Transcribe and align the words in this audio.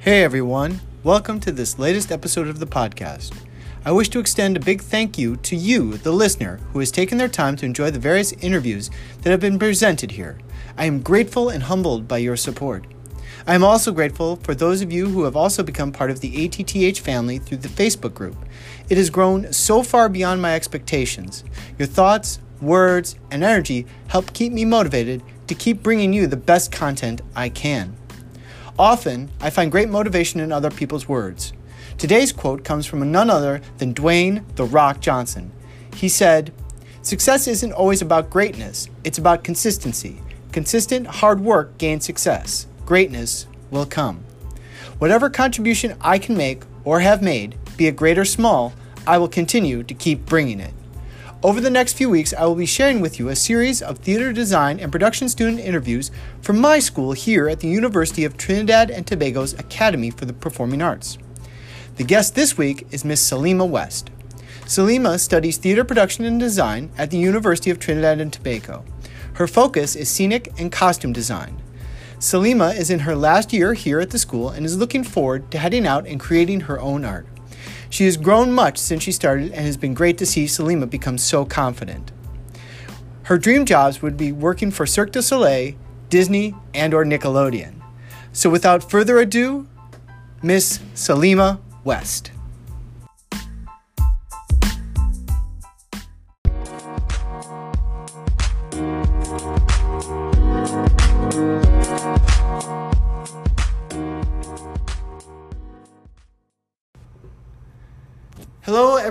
Hey 0.00 0.22
everyone, 0.22 0.80
welcome 1.02 1.40
to 1.40 1.50
this 1.50 1.76
latest 1.76 2.12
episode 2.12 2.46
of 2.46 2.60
the 2.60 2.68
podcast. 2.68 3.36
I 3.84 3.90
wish 3.90 4.08
to 4.10 4.20
extend 4.20 4.56
a 4.56 4.60
big 4.60 4.80
thank 4.80 5.18
you 5.18 5.34
to 5.38 5.56
you, 5.56 5.96
the 5.96 6.12
listener, 6.12 6.60
who 6.72 6.78
has 6.78 6.92
taken 6.92 7.18
their 7.18 7.26
time 7.26 7.56
to 7.56 7.66
enjoy 7.66 7.90
the 7.90 7.98
various 7.98 8.30
interviews 8.34 8.90
that 9.22 9.30
have 9.30 9.40
been 9.40 9.58
presented 9.58 10.12
here. 10.12 10.38
I 10.76 10.84
am 10.84 11.02
grateful 11.02 11.48
and 11.48 11.64
humbled 11.64 12.06
by 12.06 12.18
your 12.18 12.36
support. 12.36 12.86
I 13.44 13.56
am 13.56 13.64
also 13.64 13.90
grateful 13.90 14.36
for 14.36 14.54
those 14.54 14.82
of 14.82 14.92
you 14.92 15.08
who 15.08 15.24
have 15.24 15.34
also 15.34 15.64
become 15.64 15.90
part 15.90 16.12
of 16.12 16.20
the 16.20 16.44
ATTH 16.44 17.00
family 17.00 17.40
through 17.40 17.58
the 17.58 17.68
Facebook 17.68 18.14
group. 18.14 18.36
It 18.88 18.98
has 18.98 19.10
grown 19.10 19.52
so 19.52 19.82
far 19.82 20.08
beyond 20.08 20.40
my 20.40 20.54
expectations. 20.54 21.42
Your 21.76 21.88
thoughts, 21.88 22.38
words, 22.60 23.16
and 23.32 23.42
energy 23.42 23.84
help 24.06 24.32
keep 24.32 24.52
me 24.52 24.64
motivated 24.64 25.24
to 25.48 25.56
keep 25.56 25.82
bringing 25.82 26.12
you 26.12 26.28
the 26.28 26.36
best 26.36 26.70
content 26.70 27.20
I 27.34 27.48
can. 27.48 27.97
Often, 28.78 29.30
I 29.40 29.50
find 29.50 29.72
great 29.72 29.88
motivation 29.88 30.38
in 30.38 30.52
other 30.52 30.70
people's 30.70 31.08
words. 31.08 31.52
Today's 31.96 32.32
quote 32.32 32.62
comes 32.62 32.86
from 32.86 33.10
none 33.10 33.28
other 33.28 33.60
than 33.78 33.92
Dwayne 33.92 34.44
The 34.54 34.64
Rock 34.64 35.00
Johnson. 35.00 35.50
He 35.96 36.08
said, 36.08 36.52
Success 37.02 37.48
isn't 37.48 37.72
always 37.72 38.02
about 38.02 38.30
greatness, 38.30 38.88
it's 39.02 39.18
about 39.18 39.42
consistency. 39.42 40.22
Consistent 40.52 41.08
hard 41.08 41.40
work 41.40 41.76
gains 41.78 42.04
success. 42.04 42.68
Greatness 42.86 43.46
will 43.70 43.86
come. 43.86 44.22
Whatever 44.98 45.28
contribution 45.28 45.96
I 46.00 46.18
can 46.18 46.36
make 46.36 46.62
or 46.84 47.00
have 47.00 47.20
made, 47.20 47.56
be 47.76 47.88
it 47.88 47.96
great 47.96 48.18
or 48.18 48.24
small, 48.24 48.72
I 49.06 49.18
will 49.18 49.28
continue 49.28 49.82
to 49.82 49.94
keep 49.94 50.24
bringing 50.24 50.60
it. 50.60 50.72
Over 51.40 51.60
the 51.60 51.70
next 51.70 51.92
few 51.92 52.10
weeks, 52.10 52.34
I 52.34 52.46
will 52.46 52.56
be 52.56 52.66
sharing 52.66 53.00
with 53.00 53.20
you 53.20 53.28
a 53.28 53.36
series 53.36 53.80
of 53.80 53.98
theater 53.98 54.32
design 54.32 54.80
and 54.80 54.90
production 54.90 55.28
student 55.28 55.60
interviews 55.60 56.10
from 56.42 56.58
my 56.58 56.80
school 56.80 57.12
here 57.12 57.48
at 57.48 57.60
the 57.60 57.68
University 57.68 58.24
of 58.24 58.36
Trinidad 58.36 58.90
and 58.90 59.06
Tobago's 59.06 59.52
Academy 59.52 60.10
for 60.10 60.24
the 60.24 60.32
Performing 60.32 60.82
Arts. 60.82 61.16
The 61.94 62.02
guest 62.02 62.34
this 62.34 62.58
week 62.58 62.88
is 62.90 63.04
Miss 63.04 63.22
Salima 63.22 63.68
West. 63.68 64.10
Salima 64.62 65.20
studies 65.20 65.58
theater 65.58 65.84
production 65.84 66.24
and 66.24 66.40
design 66.40 66.90
at 66.98 67.12
the 67.12 67.18
University 67.18 67.70
of 67.70 67.78
Trinidad 67.78 68.20
and 68.20 68.32
Tobago. 68.32 68.84
Her 69.34 69.46
focus 69.46 69.94
is 69.94 70.08
scenic 70.08 70.52
and 70.58 70.72
costume 70.72 71.12
design. 71.12 71.62
Salima 72.18 72.76
is 72.76 72.90
in 72.90 72.98
her 73.00 73.14
last 73.14 73.52
year 73.52 73.74
here 73.74 74.00
at 74.00 74.10
the 74.10 74.18
school 74.18 74.48
and 74.48 74.66
is 74.66 74.76
looking 74.76 75.04
forward 75.04 75.52
to 75.52 75.58
heading 75.58 75.86
out 75.86 76.04
and 76.04 76.18
creating 76.18 76.62
her 76.62 76.80
own 76.80 77.04
art. 77.04 77.28
She 77.90 78.04
has 78.04 78.16
grown 78.16 78.52
much 78.52 78.78
since 78.78 79.02
she 79.02 79.12
started 79.12 79.52
and 79.52 79.64
has 79.64 79.76
been 79.76 79.94
great 79.94 80.18
to 80.18 80.26
see 80.26 80.44
Salima 80.44 80.88
become 80.88 81.18
so 81.18 81.44
confident. 81.44 82.12
Her 83.24 83.38
dream 83.38 83.66
jobs 83.66 84.00
would 84.02 84.16
be 84.16 84.32
working 84.32 84.70
for 84.70 84.86
Cirque 84.86 85.12
du 85.12 85.22
Soleil, 85.22 85.74
Disney, 86.08 86.54
and 86.74 86.94
or 86.94 87.04
Nickelodeon. 87.04 87.74
So 88.32 88.48
without 88.48 88.90
further 88.90 89.18
ado, 89.18 89.66
Miss 90.42 90.78
Salima 90.94 91.60
West. 91.84 92.30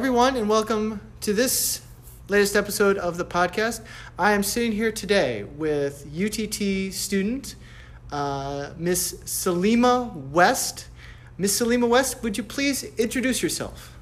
Everyone, 0.07 0.37
and 0.37 0.47
welcome 0.47 1.01
to 1.19 1.33
this 1.33 1.81
latest 2.29 2.55
episode 2.55 2.97
of 2.97 3.17
the 3.17 3.25
podcast. 3.25 3.81
I 4.17 4.31
am 4.31 4.41
sitting 4.41 4.71
here 4.71 4.89
today 4.89 5.43
with 5.43 6.07
UTT 6.15 6.93
student 6.93 7.55
uh, 8.13 8.69
Miss 8.77 9.15
Salima 9.25 10.13
West. 10.31 10.87
Miss 11.37 11.59
Salima 11.59 11.89
West, 11.89 12.23
would 12.23 12.37
you 12.37 12.43
please 12.43 12.85
introduce 12.97 13.43
yourself? 13.43 13.97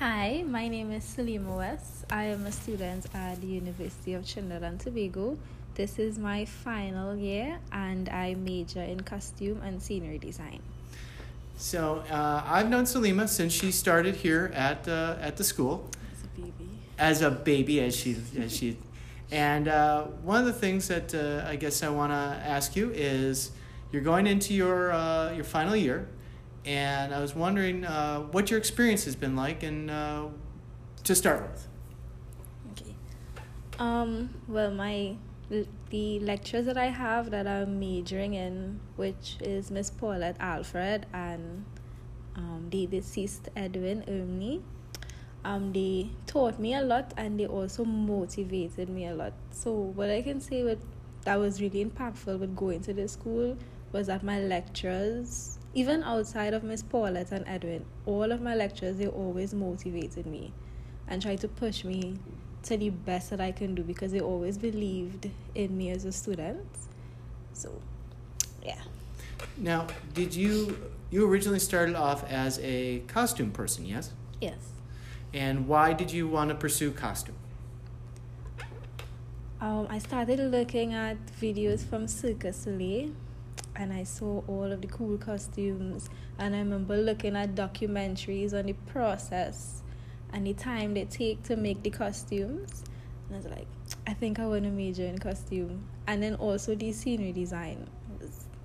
Hi, 0.00 0.42
my 0.44 0.66
name 0.66 0.90
is 0.90 1.04
Salima 1.04 1.56
West. 1.56 2.04
I 2.10 2.24
am 2.24 2.44
a 2.44 2.50
student 2.50 3.06
at 3.14 3.40
the 3.40 3.46
University 3.46 4.14
of 4.14 4.28
Trinidad 4.28 4.64
and 4.64 4.80
Tobago. 4.80 5.38
This 5.76 6.00
is 6.00 6.18
my 6.18 6.44
final 6.44 7.14
year, 7.14 7.60
and 7.70 8.08
I 8.08 8.34
major 8.34 8.82
in 8.82 9.02
costume 9.02 9.62
and 9.62 9.80
scenery 9.80 10.18
design. 10.18 10.60
So 11.60 12.04
uh, 12.08 12.42
I've 12.46 12.68
known 12.68 12.84
Salima 12.84 13.28
since 13.28 13.52
she 13.52 13.72
started 13.72 14.14
here 14.14 14.52
at 14.54 14.86
uh, 14.86 15.16
at 15.20 15.36
the 15.36 15.42
school 15.44 15.90
As 16.12 16.22
a 16.22 16.28
baby. 16.40 16.68
as 16.98 17.22
a 17.22 17.30
baby, 17.32 17.80
as 17.80 17.96
she 17.96 18.16
as 18.38 18.56
she, 18.56 18.76
and 19.32 19.66
uh, 19.66 20.04
one 20.22 20.38
of 20.38 20.46
the 20.46 20.52
things 20.52 20.86
that 20.86 21.12
uh, 21.14 21.44
I 21.48 21.56
guess 21.56 21.82
I 21.82 21.88
want 21.88 22.12
to 22.12 22.16
ask 22.46 22.76
you 22.76 22.92
is, 22.94 23.50
you're 23.90 24.02
going 24.02 24.26
into 24.28 24.54
your 24.54 24.92
uh, 24.92 25.32
your 25.32 25.42
final 25.44 25.74
year, 25.74 26.08
and 26.64 27.12
I 27.12 27.20
was 27.20 27.34
wondering 27.34 27.84
uh, 27.84 28.20
what 28.30 28.50
your 28.50 28.58
experience 28.58 29.04
has 29.06 29.16
been 29.16 29.34
like, 29.34 29.64
and 29.64 29.90
uh, 29.90 30.26
to 31.02 31.14
start 31.14 31.42
with. 31.42 31.66
Okay. 32.72 32.94
Um, 33.80 34.30
well, 34.46 34.70
my 34.70 35.16
the 35.90 36.20
lectures 36.20 36.66
that 36.66 36.76
I 36.76 36.86
have 36.86 37.30
that 37.30 37.46
I'm 37.46 37.78
majoring 37.78 38.34
in, 38.34 38.80
which 38.96 39.36
is 39.40 39.70
Miss 39.70 39.90
Paulette 39.90 40.36
Alfred 40.40 41.06
and 41.12 41.64
um, 42.36 42.68
the 42.70 42.86
deceased 42.86 43.48
Edwin 43.56 44.04
Ermney, 44.06 44.62
um, 45.44 45.72
they 45.72 46.10
taught 46.26 46.58
me 46.58 46.74
a 46.74 46.82
lot 46.82 47.14
and 47.16 47.40
they 47.40 47.46
also 47.46 47.84
motivated 47.84 48.88
me 48.88 49.06
a 49.06 49.14
lot. 49.14 49.32
So 49.50 49.72
what 49.72 50.10
I 50.10 50.22
can 50.22 50.40
say 50.40 50.62
with 50.62 50.84
that 51.24 51.38
was 51.38 51.60
really 51.60 51.84
impactful 51.84 52.38
with 52.38 52.54
going 52.54 52.80
to 52.82 52.92
the 52.92 53.08
school 53.08 53.56
was 53.92 54.08
that 54.08 54.22
my 54.22 54.40
lectures, 54.40 55.58
even 55.74 56.02
outside 56.02 56.52
of 56.52 56.62
Miss 56.62 56.82
Paulette 56.82 57.32
and 57.32 57.46
Edwin, 57.48 57.84
all 58.04 58.32
of 58.32 58.42
my 58.42 58.54
lectures 58.54 58.98
they 58.98 59.06
always 59.06 59.54
motivated 59.54 60.26
me 60.26 60.52
and 61.06 61.22
tried 61.22 61.40
to 61.40 61.48
push 61.48 61.84
me 61.84 62.18
to 62.68 62.76
the 62.76 62.90
best 62.90 63.30
that 63.30 63.40
I 63.40 63.52
can 63.52 63.74
do 63.74 63.82
because 63.82 64.12
they 64.12 64.20
always 64.20 64.58
believed 64.58 65.30
in 65.54 65.76
me 65.76 65.90
as 65.90 66.04
a 66.04 66.12
student. 66.12 66.66
So, 67.54 67.72
yeah. 68.62 68.80
Now, 69.56 69.86
did 70.14 70.34
you 70.34 70.76
you 71.10 71.26
originally 71.28 71.58
started 71.58 71.96
off 71.96 72.30
as 72.30 72.58
a 72.62 73.00
costume 73.08 73.50
person? 73.50 73.86
Yes. 73.86 74.12
Yes. 74.40 74.58
And 75.32 75.66
why 75.66 75.94
did 75.94 76.12
you 76.12 76.28
want 76.28 76.50
to 76.50 76.54
pursue 76.54 76.90
costume? 76.90 77.36
Um, 79.60 79.86
I 79.90 79.98
started 79.98 80.38
looking 80.38 80.94
at 80.94 81.16
videos 81.40 81.84
from 81.84 82.06
Cirque 82.06 82.52
Soleil 82.52 83.10
and 83.74 83.92
I 83.92 84.04
saw 84.04 84.42
all 84.46 84.70
of 84.70 84.80
the 84.82 84.86
cool 84.88 85.18
costumes. 85.18 86.10
And 86.38 86.54
I 86.54 86.58
remember 86.58 86.96
looking 86.96 87.34
at 87.36 87.54
documentaries 87.54 88.52
on 88.52 88.66
the 88.66 88.74
process 88.92 89.82
and 90.32 90.46
the 90.46 90.54
time 90.54 90.94
they 90.94 91.04
take 91.04 91.42
to 91.44 91.56
make 91.56 91.82
the 91.82 91.90
costumes. 91.90 92.84
And 93.28 93.34
I 93.34 93.36
was 93.36 93.46
like, 93.46 93.66
I 94.06 94.14
think 94.14 94.38
I 94.38 94.46
want 94.46 94.64
to 94.64 94.70
major 94.70 95.04
in 95.04 95.18
costume. 95.18 95.84
And 96.06 96.22
then 96.22 96.34
also 96.34 96.74
the 96.74 96.92
scenery 96.92 97.32
design. 97.32 97.88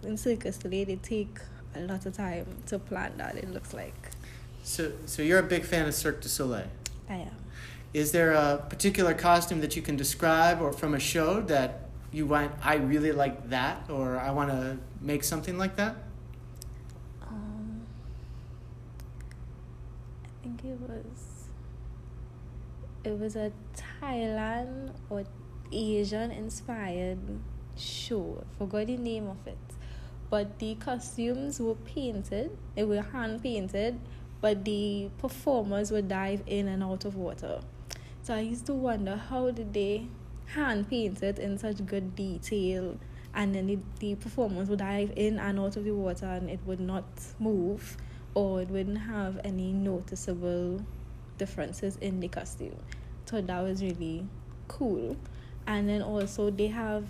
In 0.03 0.17
Cirque 0.17 0.43
du 0.43 0.51
Soleil, 0.51 0.85
they 0.85 0.95
take 0.97 1.39
a 1.75 1.81
lot 1.81 2.05
of 2.05 2.15
time 2.15 2.45
to 2.67 2.79
plan 2.79 3.13
that, 3.17 3.35
it 3.35 3.49
looks 3.51 3.73
like. 3.73 4.11
So, 4.63 4.91
so 5.05 5.21
you're 5.21 5.39
a 5.39 5.43
big 5.43 5.65
fan 5.65 5.87
of 5.87 5.93
Cirque 5.93 6.21
du 6.21 6.29
Soleil. 6.29 6.67
I 7.09 7.15
am. 7.15 7.35
Is 7.93 8.11
there 8.11 8.33
a 8.33 8.57
particular 8.69 9.13
costume 9.13 9.61
that 9.61 9.75
you 9.75 9.81
can 9.81 9.95
describe 9.95 10.61
or 10.61 10.73
from 10.73 10.93
a 10.93 10.99
show 10.99 11.41
that 11.41 11.89
you 12.11 12.25
want, 12.25 12.51
I 12.63 12.75
really 12.75 13.11
like 13.11 13.49
that, 13.49 13.89
or 13.89 14.17
I 14.17 14.31
want 14.31 14.49
to 14.49 14.77
make 15.01 15.23
something 15.23 15.57
like 15.57 15.75
that? 15.75 15.95
Um, 17.27 17.81
I 20.23 20.43
think 20.43 20.63
it 20.63 20.79
was 20.79 21.22
it 23.03 23.19
was 23.19 23.35
a 23.35 23.51
Thailand 24.01 24.91
or 25.09 25.23
Asian 25.71 26.31
inspired 26.31 27.19
show. 27.77 28.43
I 28.43 28.57
forgot 28.57 28.87
the 28.87 28.97
name 28.97 29.27
of 29.27 29.45
it. 29.45 29.57
But 30.29 30.59
the 30.59 30.75
costumes 30.75 31.59
were 31.59 31.75
painted, 31.75 32.57
they 32.75 32.83
were 32.83 33.01
hand 33.01 33.43
painted, 33.43 33.99
but 34.41 34.65
the 34.65 35.09
performers 35.19 35.91
would 35.91 36.07
dive 36.07 36.43
in 36.47 36.67
and 36.67 36.83
out 36.83 37.05
of 37.05 37.15
water. 37.15 37.61
So 38.23 38.33
I 38.33 38.39
used 38.39 38.65
to 38.67 38.73
wonder 38.73 39.15
how 39.15 39.51
did 39.51 39.73
they 39.73 40.07
hand 40.47 40.89
paint 40.89 41.21
it 41.21 41.39
in 41.39 41.57
such 41.57 41.85
good 41.85 42.15
detail 42.15 42.97
and 43.33 43.53
then 43.55 43.67
the, 43.67 43.79
the 43.99 44.15
performers 44.15 44.69
would 44.69 44.79
dive 44.79 45.11
in 45.15 45.39
and 45.39 45.59
out 45.59 45.75
of 45.75 45.83
the 45.83 45.91
water 45.91 46.25
and 46.25 46.49
it 46.49 46.59
would 46.65 46.79
not 46.79 47.05
move 47.39 47.97
or 48.35 48.61
it 48.61 48.69
wouldn't 48.69 48.99
have 48.99 49.39
any 49.43 49.71
noticeable 49.71 50.81
differences 51.43 51.97
in 51.97 52.19
the 52.19 52.29
costume. 52.29 52.79
So 53.25 53.41
that 53.41 53.61
was 53.61 53.81
really 53.81 54.25
cool. 54.67 55.17
And 55.67 55.89
then 55.89 56.01
also 56.01 56.49
they 56.49 56.67
have 56.67 57.05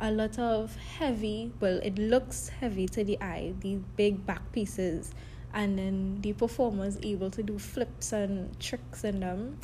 a 0.00 0.10
lot 0.10 0.38
of 0.38 0.74
heavy, 0.76 1.52
well, 1.60 1.78
it 1.82 1.98
looks 1.98 2.48
heavy 2.48 2.86
to 2.88 3.04
the 3.04 3.20
eye, 3.20 3.52
these 3.60 3.80
big 3.96 4.24
back 4.24 4.52
pieces. 4.52 5.12
And 5.52 5.78
then 5.78 6.20
the 6.22 6.32
performers 6.32 6.98
able 7.02 7.30
to 7.30 7.42
do 7.42 7.58
flips 7.58 8.12
and 8.12 8.58
tricks 8.60 9.04
in 9.04 9.20
them. 9.20 9.58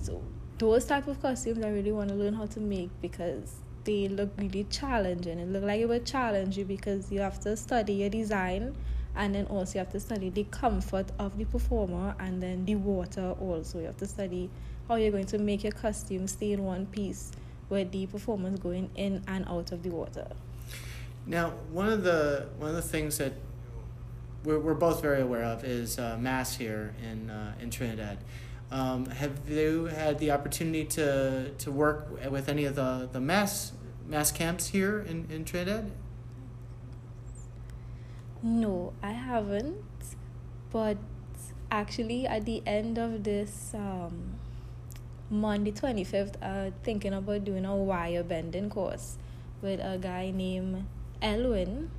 So 0.00 0.22
those 0.58 0.84
type 0.84 1.08
of 1.08 1.20
costumes 1.20 1.64
I 1.64 1.70
really 1.70 1.92
want 1.92 2.10
to 2.10 2.14
learn 2.14 2.34
how 2.34 2.46
to 2.46 2.60
make 2.60 2.90
because 3.00 3.56
they 3.84 4.08
look 4.08 4.30
really 4.38 4.64
challenging. 4.70 5.38
It 5.38 5.48
look 5.48 5.64
like 5.64 5.80
it 5.80 5.88
would 5.88 6.06
challenge 6.06 6.58
you 6.58 6.64
because 6.64 7.10
you 7.10 7.20
have 7.20 7.40
to 7.40 7.56
study 7.56 7.94
your 7.94 8.10
design 8.10 8.76
and 9.14 9.34
then 9.34 9.46
also 9.46 9.74
you 9.74 9.78
have 9.80 9.92
to 9.92 10.00
study 10.00 10.30
the 10.30 10.44
comfort 10.44 11.10
of 11.18 11.36
the 11.36 11.44
performer 11.44 12.14
and 12.18 12.42
then 12.42 12.64
the 12.64 12.76
water 12.76 13.34
also. 13.40 13.78
You 13.78 13.86
have 13.86 13.96
to 13.98 14.06
study 14.06 14.50
how 14.88 14.96
you're 14.96 15.10
going 15.10 15.26
to 15.26 15.38
make 15.38 15.62
your 15.62 15.72
costume 15.72 16.26
stay 16.26 16.52
in 16.52 16.64
one 16.64 16.86
piece 16.86 17.32
with 17.68 17.92
the 17.92 18.06
performers 18.06 18.58
going 18.58 18.90
in 18.94 19.22
and 19.26 19.46
out 19.48 19.72
of 19.72 19.82
the 19.82 19.90
water. 19.90 20.28
Now 21.26 21.50
one 21.70 21.88
of 21.88 22.02
the 22.02 22.48
one 22.58 22.70
of 22.70 22.76
the 22.76 22.82
things 22.82 23.18
that 23.18 23.34
we're, 24.44 24.58
we're 24.58 24.74
both 24.74 25.00
very 25.00 25.20
aware 25.20 25.44
of 25.44 25.62
is 25.64 25.98
uh, 25.98 26.16
mass 26.18 26.56
here 26.56 26.94
in 27.02 27.30
uh, 27.30 27.54
in 27.60 27.70
Trinidad. 27.70 28.18
Um, 28.70 29.06
have 29.06 29.48
you 29.48 29.84
had 29.84 30.18
the 30.18 30.30
opportunity 30.30 30.84
to 30.86 31.50
to 31.58 31.70
work 31.70 32.08
with 32.30 32.48
any 32.48 32.64
of 32.64 32.74
the 32.74 33.08
the 33.12 33.20
mass 33.20 33.72
mass 34.06 34.32
camps 34.32 34.68
here 34.68 35.00
in, 35.00 35.28
in 35.30 35.44
Trinidad 35.44 35.92
no, 38.42 38.92
I 39.02 39.12
haven't. 39.12 39.76
But 40.70 40.98
actually, 41.70 42.26
at 42.26 42.44
the 42.44 42.62
end 42.66 42.98
of 42.98 43.24
this 43.24 43.72
um, 43.74 44.38
Monday, 45.30 45.72
25th, 45.72 46.42
I'm 46.42 46.72
thinking 46.82 47.12
about 47.12 47.44
doing 47.44 47.64
a 47.64 47.76
wire 47.76 48.22
bending 48.22 48.70
course 48.70 49.16
with 49.60 49.80
a 49.80 49.98
guy 49.98 50.30
named 50.30 50.86
Elwin. 51.20 51.90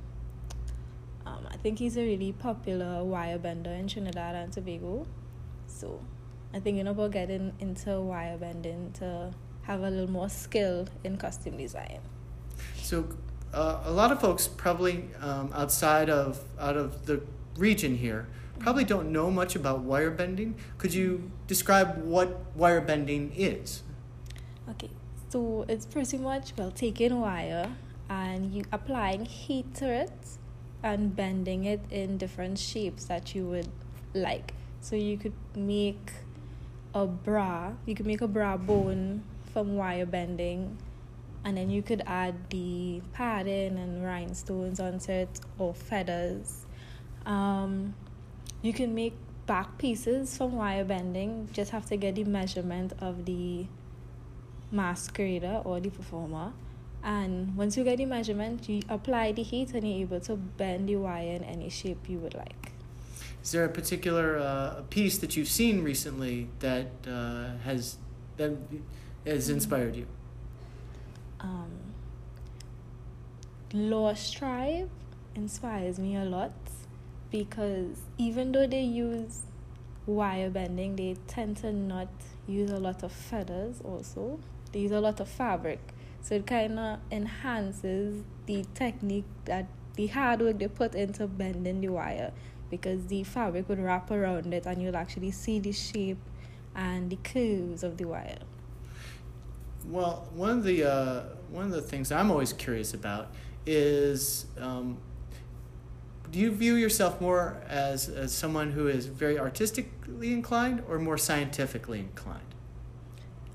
Um, 1.26 1.46
I 1.50 1.56
think 1.56 1.78
he's 1.78 1.96
a 1.96 2.02
really 2.02 2.32
popular 2.32 3.02
wire 3.02 3.38
bender 3.38 3.70
in 3.70 3.88
Trinidad 3.88 4.34
and 4.34 4.52
Tobago. 4.52 5.06
So 5.66 6.00
I'm 6.52 6.60
thinking 6.60 6.86
about 6.86 7.12
getting 7.12 7.54
into 7.58 8.00
wire 8.00 8.36
bending 8.36 8.92
to 8.98 9.32
have 9.62 9.82
a 9.82 9.88
little 9.88 10.10
more 10.10 10.28
skill 10.28 10.86
in 11.02 11.16
costume 11.16 11.56
design. 11.56 12.00
So 12.76 13.08
uh, 13.54 13.82
a 13.84 13.90
lot 13.90 14.10
of 14.12 14.20
folks 14.20 14.48
probably 14.48 15.08
um, 15.20 15.50
outside 15.54 16.10
of 16.10 16.40
out 16.58 16.76
of 16.76 17.06
the 17.06 17.22
region 17.56 17.96
here 17.96 18.26
probably 18.58 18.84
don't 18.84 19.12
know 19.12 19.30
much 19.30 19.56
about 19.56 19.80
wire 19.80 20.10
bending. 20.10 20.54
Could 20.78 20.94
you 20.94 21.30
describe 21.46 22.02
what 22.04 22.56
wire 22.56 22.80
bending 22.80 23.32
is? 23.36 23.82
Okay, 24.70 24.90
so 25.28 25.64
it's 25.68 25.86
pretty 25.86 26.18
much 26.18 26.52
well 26.56 26.70
taking 26.70 27.20
wire 27.20 27.70
and 28.08 28.54
you 28.54 28.64
applying 28.72 29.24
heat 29.24 29.74
to 29.76 29.92
it 29.92 30.12
and 30.82 31.14
bending 31.14 31.64
it 31.64 31.80
in 31.90 32.18
different 32.18 32.58
shapes 32.58 33.04
that 33.04 33.34
you 33.34 33.46
would 33.46 33.68
like. 34.14 34.54
So 34.80 34.96
you 34.96 35.16
could 35.16 35.34
make 35.56 36.12
a 36.94 37.06
bra, 37.06 37.72
you 37.86 37.94
could 37.94 38.06
make 38.06 38.20
a 38.20 38.28
bra 38.28 38.56
bone 38.56 39.24
from 39.52 39.76
wire 39.76 40.06
bending 40.06 40.78
and 41.44 41.56
then 41.56 41.70
you 41.70 41.82
could 41.82 42.02
add 42.06 42.50
the 42.50 43.02
padding 43.12 43.78
and 43.78 44.04
rhinestones 44.04 44.80
onto 44.80 45.12
it 45.12 45.40
or 45.58 45.74
feathers. 45.74 46.64
Um, 47.26 47.94
you 48.62 48.72
can 48.72 48.94
make 48.94 49.14
back 49.46 49.76
pieces 49.78 50.36
from 50.36 50.52
wire 50.52 50.84
bending. 50.84 51.48
Just 51.52 51.70
have 51.70 51.86
to 51.86 51.96
get 51.96 52.14
the 52.14 52.24
measurement 52.24 52.94
of 53.00 53.26
the 53.26 53.66
masquerader 54.72 55.64
or 55.64 55.80
the 55.80 55.90
performer. 55.90 56.52
And 57.02 57.54
once 57.54 57.76
you 57.76 57.84
get 57.84 57.98
the 57.98 58.06
measurement, 58.06 58.66
you 58.66 58.80
apply 58.88 59.32
the 59.32 59.42
heat 59.42 59.74
and 59.74 59.86
you're 59.86 60.00
able 60.00 60.20
to 60.20 60.36
bend 60.36 60.88
the 60.88 60.96
wire 60.96 61.32
in 61.32 61.44
any 61.44 61.68
shape 61.68 62.08
you 62.08 62.18
would 62.18 62.34
like. 62.34 62.72
Is 63.42 63.52
there 63.52 63.66
a 63.66 63.68
particular 63.68 64.38
uh, 64.38 64.82
piece 64.88 65.18
that 65.18 65.36
you've 65.36 65.48
seen 65.48 65.84
recently 65.84 66.48
that 66.60 66.90
uh, 67.06 67.58
has 67.64 67.98
that 68.38 68.56
has 69.26 69.50
inspired 69.50 69.94
you? 69.94 70.06
Um, 71.44 71.70
Lost 73.72 74.36
Tribe 74.36 74.88
inspires 75.34 75.98
me 75.98 76.16
a 76.16 76.24
lot 76.24 76.54
because 77.30 77.98
even 78.18 78.52
though 78.52 78.66
they 78.66 78.82
use 78.82 79.40
wire 80.06 80.50
bending, 80.50 80.96
they 80.96 81.16
tend 81.26 81.58
to 81.58 81.72
not 81.72 82.08
use 82.46 82.70
a 82.70 82.78
lot 82.78 83.02
of 83.02 83.12
feathers 83.12 83.80
also. 83.84 84.38
They 84.72 84.80
use 84.80 84.92
a 84.92 85.00
lot 85.00 85.20
of 85.20 85.28
fabric. 85.28 85.80
So 86.22 86.36
it 86.36 86.46
kind 86.46 86.78
of 86.78 87.00
enhances 87.10 88.22
the 88.46 88.64
technique 88.74 89.26
that 89.44 89.66
the 89.96 90.06
hard 90.06 90.40
work 90.40 90.58
they 90.58 90.68
put 90.68 90.94
into 90.94 91.26
bending 91.26 91.80
the 91.80 91.88
wire 91.88 92.32
because 92.70 93.06
the 93.06 93.22
fabric 93.24 93.68
would 93.68 93.78
wrap 93.78 94.10
around 94.10 94.52
it 94.54 94.66
and 94.66 94.82
you'll 94.82 94.96
actually 94.96 95.30
see 95.30 95.58
the 95.58 95.72
shape 95.72 96.18
and 96.74 97.10
the 97.10 97.16
curves 97.16 97.82
of 97.82 97.98
the 97.98 98.04
wire. 98.06 98.38
Well, 99.88 100.28
one 100.34 100.50
of 100.50 100.64
the 100.64 100.84
uh, 100.84 101.22
one 101.50 101.66
of 101.66 101.70
the 101.70 101.82
things 101.82 102.10
I'm 102.10 102.30
always 102.30 102.52
curious 102.52 102.94
about 102.94 103.28
is 103.66 104.46
um, 104.58 104.98
do 106.34 106.40
you 106.40 106.50
view 106.50 106.74
yourself 106.74 107.20
more 107.20 107.62
as, 107.68 108.08
as 108.08 108.32
someone 108.34 108.72
who 108.72 108.88
is 108.88 109.06
very 109.06 109.38
artistically 109.38 110.32
inclined 110.32 110.82
or 110.88 110.98
more 110.98 111.16
scientifically 111.16 112.00
inclined? 112.00 112.54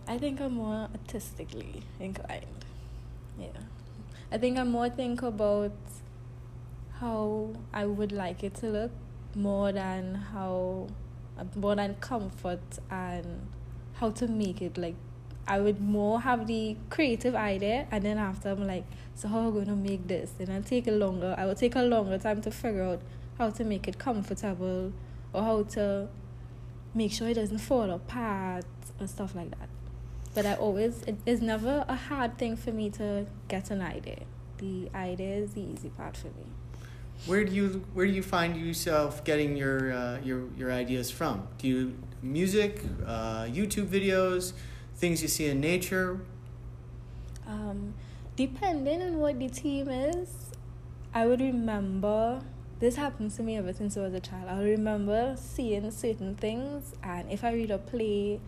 I 0.07 0.17
think 0.17 0.39
I'm 0.39 0.53
more 0.53 0.87
artistically 0.93 1.83
inclined. 1.99 2.65
Yeah. 3.37 3.47
I 4.31 4.37
think 4.37 4.57
I 4.57 4.63
more 4.63 4.89
think 4.89 5.21
about 5.23 5.73
how 6.93 7.49
I 7.73 7.85
would 7.85 8.13
like 8.13 8.45
it 8.45 8.53
to 8.55 8.67
look 8.67 8.91
more 9.35 9.73
than 9.73 10.15
how 10.15 10.87
more 11.55 11.75
than 11.75 11.95
comfort 11.95 12.61
and 12.89 13.47
how 13.95 14.11
to 14.11 14.27
make 14.27 14.61
it 14.61 14.77
like 14.77 14.95
I 15.47 15.59
would 15.59 15.81
more 15.81 16.21
have 16.21 16.47
the 16.47 16.77
creative 16.89 17.35
idea, 17.35 17.87
and 17.91 18.03
then 18.03 18.17
after 18.17 18.49
I'm 18.49 18.67
like, 18.67 18.85
so 19.15 19.27
how 19.27 19.47
I 19.47 19.51
going 19.51 19.65
to 19.65 19.75
make 19.75 20.07
this? 20.07 20.31
And 20.39 20.51
I 20.51 20.61
take 20.61 20.87
a 20.87 20.91
longer. 20.91 21.35
I 21.37 21.45
will 21.45 21.55
take 21.55 21.75
a 21.75 21.81
longer 21.81 22.17
time 22.17 22.41
to 22.41 22.51
figure 22.51 22.83
out 22.83 23.01
how 23.37 23.49
to 23.49 23.63
make 23.63 23.87
it 23.87 23.97
comfortable, 23.97 24.93
or 25.33 25.41
how 25.41 25.63
to 25.63 26.07
make 26.93 27.11
sure 27.11 27.27
it 27.29 27.35
doesn't 27.35 27.59
fall 27.59 27.89
apart 27.91 28.65
or 28.99 29.07
stuff 29.07 29.35
like 29.35 29.49
that. 29.51 29.69
But 30.33 30.45
I 30.45 30.55
always 30.55 31.01
it 31.03 31.17
is 31.25 31.41
never 31.41 31.85
a 31.87 31.95
hard 31.95 32.37
thing 32.37 32.55
for 32.55 32.71
me 32.71 32.89
to 32.91 33.25
get 33.47 33.71
an 33.71 33.81
idea. 33.81 34.23
The 34.57 34.89
idea 34.93 35.35
is 35.37 35.53
the 35.53 35.61
easy 35.61 35.89
part 35.89 36.15
for 36.17 36.27
me. 36.27 36.45
Where 37.25 37.43
do 37.43 37.53
you 37.53 37.85
where 37.93 38.05
do 38.05 38.11
you 38.11 38.23
find 38.23 38.55
yourself 38.55 39.23
getting 39.23 39.57
your 39.57 39.91
uh, 39.91 40.19
your 40.23 40.47
your 40.57 40.71
ideas 40.71 41.11
from? 41.11 41.47
Do 41.57 41.67
you 41.67 41.97
music, 42.21 42.83
uh, 43.05 43.43
YouTube 43.43 43.87
videos? 43.87 44.53
Things 44.99 45.21
you 45.21 45.27
see 45.27 45.47
in 45.47 45.61
nature? 45.61 46.19
Um, 47.47 47.93
depending 48.35 49.01
on 49.01 49.17
what 49.19 49.39
the 49.39 49.47
theme 49.47 49.89
is, 49.89 50.51
I 51.13 51.25
would 51.25 51.41
remember. 51.41 52.41
This 52.79 52.95
happens 52.95 53.35
to 53.37 53.43
me 53.43 53.57
ever 53.57 53.73
since 53.73 53.97
I 53.97 54.01
was 54.01 54.13
a 54.13 54.19
child. 54.19 54.47
I'll 54.47 54.63
remember 54.63 55.35
seeing 55.37 55.89
certain 55.91 56.35
things, 56.35 56.93
and 57.03 57.29
if 57.31 57.43
I 57.43 57.53
read 57.53 57.71
a 57.71 57.77
play, 57.77 58.39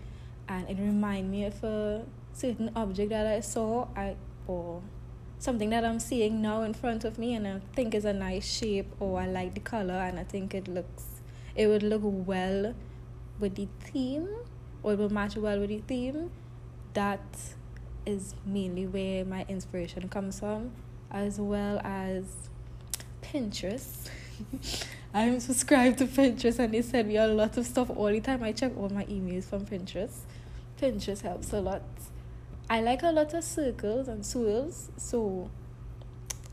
and 0.48 0.70
it 0.70 0.78
remind 0.78 1.32
me 1.32 1.46
of 1.46 1.64
a 1.64 2.06
certain 2.34 2.72
object 2.76 3.10
that 3.10 3.28
I 3.28 3.40
saw, 3.40 3.88
I 3.96 4.16
or 4.48 4.82
something 5.40 5.70
that 5.72 5.84
I'm 5.84 6.00
seeing 6.00 6.42
now 6.42 6.62
in 6.62 6.74
front 6.74 7.04
of 7.04 7.18
me, 7.18 7.34
and 7.34 7.48
I 7.48 7.62
think 7.74 7.94
is 7.94 8.06
a 8.06 8.14
nice 8.14 8.46
shape, 8.46 8.94
or 9.00 9.20
I 9.20 9.28
like 9.28 9.54
the 9.54 9.60
color, 9.60 9.96
and 9.96 10.20
I 10.20 10.24
think 10.24 10.54
it 10.54 10.68
looks, 10.68 11.22
it 11.56 11.68
would 11.68 11.84
look 11.84 12.02
well 12.04 12.74
with 13.40 13.56
the 13.56 13.68
theme, 13.82 14.30
or 14.84 14.94
it 14.94 15.00
will 15.00 15.10
match 15.12 15.36
well 15.36 15.60
with 15.60 15.70
the 15.70 15.80
theme 15.80 16.32
that 16.94 17.22
is 18.06 18.36
mainly 18.46 18.88
where 18.88 19.26
my 19.26 19.46
inspiration 19.48 20.10
comes 20.10 20.40
from, 20.40 20.72
as 21.12 21.40
well 21.40 21.80
as 21.84 22.26
Pinterest. 23.22 24.10
I'm 25.14 25.40
subscribed 25.40 26.00
to 26.00 26.08
Pinterest 26.08 26.60
and 26.60 26.74
they 26.74 26.82
send 26.82 27.08
me 27.08 27.18
a 27.18 27.28
lot 27.28 27.58
of 27.58 27.66
stuff 27.66 27.90
all 27.90 28.08
the 28.08 28.22
time. 28.22 28.44
I 28.44 28.54
check 28.54 28.72
all 28.78 28.90
my 28.90 29.06
emails 29.06 29.44
from 29.44 29.66
Pinterest. 29.66 30.20
Pinterest 30.80 31.22
helps 31.22 31.54
a 31.54 31.60
lot. 31.60 31.84
I 32.70 32.82
like 32.82 33.04
a 33.04 33.12
lot 33.12 33.34
of 33.34 33.44
circles 33.44 34.08
and 34.08 34.26
swirls, 34.26 34.90
so 34.96 35.50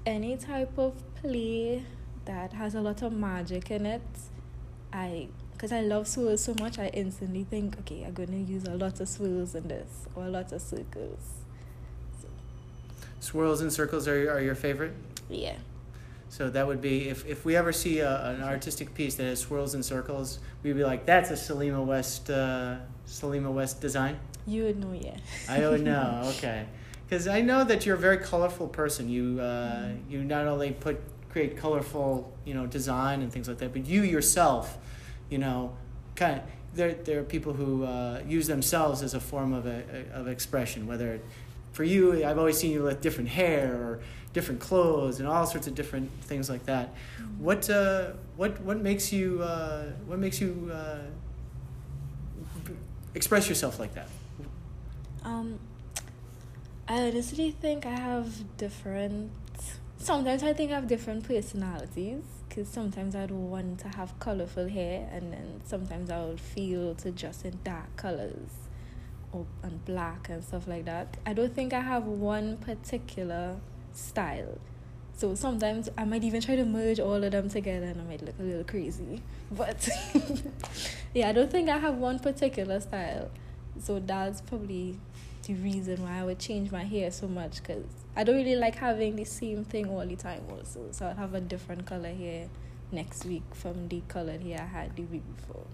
any 0.05 0.37
type 0.37 0.77
of 0.77 0.95
play 1.15 1.85
that 2.25 2.53
has 2.53 2.75
a 2.75 2.81
lot 2.81 3.03
of 3.03 3.13
magic 3.13 3.71
in 3.71 3.87
it, 3.87 4.03
I 4.93 5.29
because 5.59 5.73
I 5.73 5.81
love 5.81 6.07
swirls 6.07 6.45
so 6.45 6.55
much, 6.61 6.79
I 6.79 6.87
instantly 6.95 7.43
think, 7.43 7.77
okay, 7.81 8.05
I'm 8.05 8.15
going 8.15 8.29
to 8.29 8.53
use 8.53 8.63
a 8.63 8.77
lot 8.77 9.01
of 9.01 9.09
swirls 9.09 9.57
in 9.57 9.67
this 9.67 10.07
or 10.15 10.27
a 10.27 10.29
lot 10.29 10.53
of 10.53 10.63
circles. 10.63 11.19
So. 12.23 12.29
Swirls 13.19 13.61
and 13.61 13.73
circles 13.73 14.07
are, 14.07 14.31
are 14.31 14.41
your 14.41 14.55
favorite? 14.55 14.93
Yeah. 15.29 15.57
So 16.29 16.49
that 16.49 16.65
would 16.65 16.81
be 16.81 17.09
if, 17.09 17.27
if 17.27 17.45
we 17.45 17.57
ever 17.57 17.73
see 17.73 17.99
a, 17.99 18.27
an 18.27 18.43
artistic 18.45 18.95
piece 18.95 19.17
that 19.17 19.25
has 19.25 19.41
swirls 19.41 19.75
and 19.75 19.85
circles, 19.85 20.39
we'd 20.63 20.77
be 20.77 20.85
like, 20.85 21.05
that's 21.05 21.33
a 21.33 21.35
Salima 21.35 21.85
West 21.85 22.31
uh, 22.31 22.77
Salima 23.09 23.53
West 23.53 23.81
design. 23.81 24.17
You 24.47 24.65
would 24.65 24.79
know, 24.79 24.93
yeah. 24.93 25.17
I 25.49 25.67
would 25.67 25.83
know. 25.83 26.23
Okay, 26.37 26.67
because 27.09 27.27
I 27.27 27.41
know 27.41 27.65
that 27.65 27.85
you're 27.85 27.97
a 27.97 27.99
very 27.99 28.19
colorful 28.19 28.69
person. 28.69 29.09
You 29.09 29.41
uh, 29.41 29.87
mm. 29.87 30.11
you 30.11 30.23
not 30.23 30.47
only 30.47 30.73
put 30.73 31.01
create 31.31 31.57
colorful 31.57 32.33
you 32.45 32.55
know 32.55 32.67
design 32.67 33.23
and 33.23 33.33
things 33.33 33.49
like 33.49 33.59
that, 33.59 33.73
but 33.73 33.87
you 33.87 34.03
yourself 34.03 34.79
you 35.31 35.39
know, 35.39 35.77
kind 36.17 36.39
of 36.39 36.43
there 36.75 36.95
there 36.95 37.21
are 37.21 37.25
people 37.25 37.53
who 37.53 37.85
uh, 37.85 38.21
use 38.27 38.47
themselves 38.47 39.03
as 39.03 39.15
a 39.15 39.21
form 39.21 39.53
of 39.53 39.67
a, 39.67 39.83
of 40.13 40.29
expression. 40.29 40.87
Whether 40.87 41.21
for 41.73 41.85
you, 41.85 42.25
I've 42.25 42.39
always 42.39 42.59
seen 42.59 42.73
you 42.73 42.83
with 42.83 43.01
different 43.01 43.31
hair 43.31 43.75
or 43.75 44.01
different 44.33 44.61
clothes 44.61 45.21
and 45.21 45.29
all 45.29 45.47
sorts 45.47 45.67
of 45.67 45.75
different 45.75 46.11
things 46.23 46.49
like 46.51 46.65
that. 46.67 46.95
What 47.39 47.69
uh, 47.71 48.13
what 48.37 48.61
what 48.61 48.79
makes 48.79 49.13
you 49.13 49.43
uh, 49.43 49.85
what 50.07 50.19
makes 50.19 50.41
you 50.41 50.71
uh, 50.73 50.99
express 53.15 53.49
yourself 53.49 53.79
like 53.79 53.95
that? 53.95 54.09
Um, 55.25 55.59
I 56.87 57.09
honestly 57.09 57.51
think 57.51 57.87
I 57.87 57.99
have 57.99 58.57
different. 58.57 59.31
Sometimes 59.99 60.43
I 60.43 60.53
think 60.53 60.71
I 60.71 60.77
have 60.77 60.87
different 60.87 61.27
personalities 61.27 62.38
because 62.59 62.73
sometimes 62.73 63.15
I'd 63.15 63.31
want 63.31 63.79
to 63.81 63.89
have 63.89 64.19
colorful 64.19 64.69
hair, 64.69 65.09
and 65.13 65.33
then 65.33 65.61
sometimes 65.65 66.11
I 66.11 66.25
would 66.25 66.41
feel 66.41 66.93
to 66.97 67.13
just 67.13 67.45
in 67.45 67.57
dark 67.63 67.95
colors 67.95 68.51
or 69.31 69.47
and 69.63 69.85
black 69.85 70.29
and 70.29 70.43
stuff 70.43 70.67
like 70.67 70.85
that. 70.87 71.19
I 71.25 71.35
don't 71.35 71.55
think 71.55 71.73
I 71.73 71.79
have 71.79 72.03
one 72.03 72.57
particular 72.57 73.61
style. 73.93 74.59
So 75.17 75.37
sometimes 75.37 75.89
I 75.97 76.05
might 76.05 76.25
even 76.25 76.41
try 76.41 76.57
to 76.57 76.65
merge 76.65 76.99
all 76.99 77.23
of 77.23 77.31
them 77.31 77.49
together 77.49 77.87
and 77.87 78.01
I 78.01 78.05
might 78.05 78.23
look 78.25 78.35
a 78.41 78.43
little 78.43 78.65
crazy. 78.65 79.23
But 79.53 79.89
yeah, 81.15 81.29
I 81.29 81.33
don't 81.33 81.53
think 81.53 81.69
I 81.69 81.79
have 81.79 81.95
one 81.95 82.19
particular 82.19 82.81
style. 82.81 83.31
So 83.81 84.01
that's 84.01 84.41
probably 84.41 84.99
the 85.47 85.55
reason 85.55 86.03
why 86.03 86.19
I 86.19 86.25
would 86.25 86.41
change 86.41 86.73
my 86.73 86.83
hair 86.83 87.13
so 87.13 87.29
much 87.29 87.63
because 87.63 87.87
I 88.19 88.25
don't 88.25 88.35
really 88.35 88.57
like 88.57 88.75
having 88.75 89.15
the 89.15 89.25
same 89.25 89.65
thing 89.65 89.89
all 89.89 90.05
the 90.05 90.17
time 90.17 90.43
also. 90.51 90.89
So 90.91 91.07
I'll 91.07 91.15
have 91.15 91.35
a 91.35 91.41
different 91.41 91.87
color 91.87 92.09
here 92.09 92.49
next 92.91 93.25
week 93.25 93.45
from 93.55 93.87
the 93.87 94.01
color 94.09 94.37
here 94.37 94.59
I 94.61 94.67
had 94.67 94.97
the 94.97 95.05
week 95.05 95.23
before. 95.37 95.67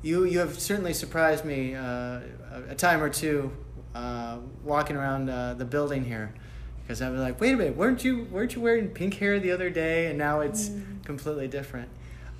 You 0.00 0.24
you 0.24 0.38
have 0.38 0.60
certainly 0.60 0.94
surprised 0.94 1.44
me 1.44 1.74
uh, 1.74 2.20
a 2.68 2.76
time 2.76 3.02
or 3.02 3.10
two 3.10 3.50
uh, 3.96 4.38
walking 4.62 4.96
around 4.96 5.28
uh, 5.28 5.54
the 5.54 5.64
building 5.64 6.04
here 6.04 6.32
because 6.82 7.02
I 7.02 7.10
was 7.10 7.20
like, 7.20 7.40
wait 7.40 7.54
a 7.54 7.56
minute, 7.56 7.76
weren't 7.76 8.04
you 8.04 8.28
weren't 8.30 8.54
you 8.54 8.60
wearing 8.60 8.88
pink 8.88 9.14
hair 9.14 9.40
the 9.40 9.50
other 9.50 9.70
day, 9.70 10.06
and 10.06 10.16
now 10.16 10.40
it's 10.40 10.68
mm. 10.68 11.04
completely 11.04 11.48
different. 11.48 11.88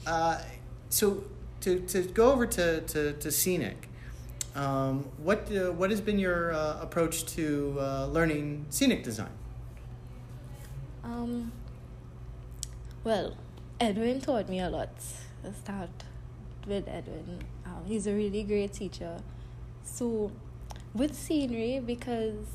Uh, 0.06 0.40
so 0.88 1.24
to 1.62 1.80
to 1.80 2.02
go 2.02 2.30
over 2.30 2.46
to 2.46 2.80
to, 2.82 3.12
to 3.14 3.30
scenic. 3.32 3.88
Um, 4.54 5.04
what 5.18 5.48
uh, 5.52 5.72
what 5.72 5.90
has 5.90 6.00
been 6.00 6.18
your 6.18 6.52
uh, 6.52 6.80
approach 6.80 7.24
to 7.36 7.76
uh, 7.78 8.06
learning 8.06 8.66
scenic 8.70 9.04
design? 9.04 9.30
Um, 11.04 11.52
well, 13.04 13.36
Edwin 13.78 14.20
taught 14.20 14.48
me 14.48 14.60
a 14.60 14.68
lot. 14.68 14.90
Start 15.62 15.90
with 16.66 16.88
Edwin. 16.88 17.42
Um, 17.64 17.84
he's 17.86 18.06
a 18.06 18.12
really 18.12 18.42
great 18.42 18.72
teacher. 18.72 19.22
So, 19.84 20.32
with 20.94 21.14
scenery, 21.14 21.80
because 21.80 22.46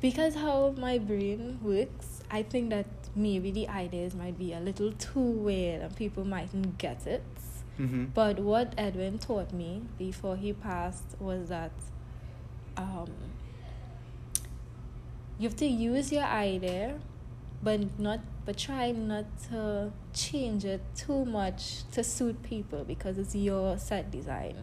because 0.00 0.34
how 0.34 0.74
my 0.76 0.98
brain 0.98 1.58
works, 1.62 2.20
I 2.30 2.42
think 2.42 2.70
that 2.70 2.86
maybe 3.16 3.50
the 3.50 3.68
ideas 3.68 4.14
might 4.14 4.38
be 4.38 4.52
a 4.52 4.60
little 4.60 4.92
too 4.92 5.20
weird 5.20 5.80
and 5.82 5.96
people 5.96 6.24
mightn't 6.24 6.76
get 6.76 7.06
it. 7.06 7.22
Mm-hmm. 7.78 8.06
But 8.14 8.38
what 8.38 8.74
Edwin 8.78 9.18
taught 9.18 9.52
me 9.52 9.82
before 9.98 10.36
he 10.36 10.52
passed 10.52 11.16
was 11.18 11.48
that 11.48 11.72
um, 12.76 13.10
you 15.38 15.48
have 15.48 15.56
to 15.58 15.66
use 15.66 16.12
your 16.12 16.24
idea, 16.24 17.00
but 17.62 17.98
not 17.98 18.20
but 18.44 18.58
try 18.58 18.90
not 18.90 19.24
to 19.48 19.90
change 20.12 20.66
it 20.66 20.82
too 20.94 21.24
much 21.24 21.88
to 21.92 22.04
suit 22.04 22.42
people 22.42 22.84
because 22.84 23.16
it's 23.16 23.34
your 23.34 23.78
set 23.78 24.10
design. 24.10 24.56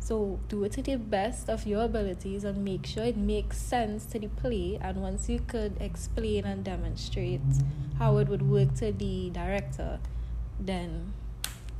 So 0.00 0.40
do 0.48 0.64
it 0.64 0.72
to 0.72 0.82
the 0.82 0.96
best 0.96 1.48
of 1.48 1.66
your 1.66 1.84
abilities 1.84 2.42
and 2.42 2.64
make 2.64 2.86
sure 2.86 3.04
it 3.04 3.16
makes 3.16 3.58
sense 3.58 4.04
to 4.06 4.18
the 4.18 4.26
play. 4.26 4.78
And 4.80 5.00
once 5.00 5.28
you 5.28 5.40
could 5.46 5.76
explain 5.80 6.44
and 6.44 6.64
demonstrate 6.64 7.40
how 7.98 8.16
it 8.16 8.28
would 8.28 8.50
work 8.50 8.74
to 8.76 8.90
the 8.90 9.30
director, 9.30 10.00
then 10.58 11.12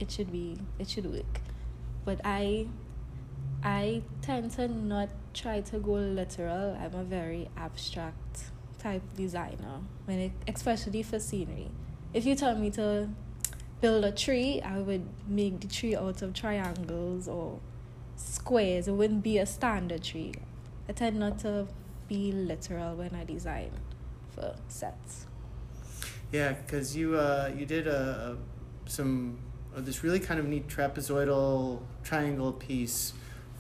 it 0.01 0.11
should 0.11 0.33
be 0.33 0.59
it 0.79 0.89
should 0.89 1.07
work. 1.07 1.41
But 2.05 2.21
I 2.25 2.67
I 3.63 4.03
tend 4.23 4.53
to 4.53 4.69
not 4.69 5.11
try 5.35 5.61
to 5.61 5.79
go 5.79 5.93
literal. 5.93 6.77
I'm 6.81 6.95
a 6.95 7.05
very 7.05 7.49
abstract 7.57 8.51
type 8.79 9.03
designer 9.17 9.81
when 10.07 10.19
it 10.19 10.33
especially 10.49 11.03
for 11.03 11.19
scenery. 11.19 11.71
If 12.13 12.25
you 12.27 12.35
tell 12.35 12.57
me 12.57 12.71
to 12.71 13.09
build 13.81 14.05
a 14.05 14.13
tree, 14.13 14.61
I 14.63 14.79
would 14.79 15.07
make 15.29 15.61
the 15.61 15.69
tree 15.69 15.95
out 15.95 16.23
of 16.23 16.35
triangles 16.35 17.29
or 17.29 17.61
squares. 18.17 18.89
It 18.89 18.93
wouldn't 18.93 19.23
be 19.23 19.39
a 19.39 19.47
standard 19.47 20.03
tree. 20.03 20.35
I 20.89 20.93
tend 20.93 21.21
not 21.21 21.39
to 21.41 21.69
be 22.09 22.33
literal 22.33 22.97
when 22.97 23.15
I 23.15 23.25
design 23.25 23.71
for 24.35 24.57
sets. 24.69 25.27
Yeah, 26.33 26.53
because 26.53 26.97
you 26.97 27.17
uh, 27.17 27.53
you 27.57 27.67
did 27.67 27.87
a, 27.87 28.37
a 28.37 28.91
some 28.91 29.39
uh, 29.39 29.50
this 29.77 30.03
really 30.03 30.21
kind 30.21 30.41
of 30.41 30.47
neat 30.47 30.69
trapezoidal 30.69 31.81
triangle 32.03 32.53
piece 32.53 33.13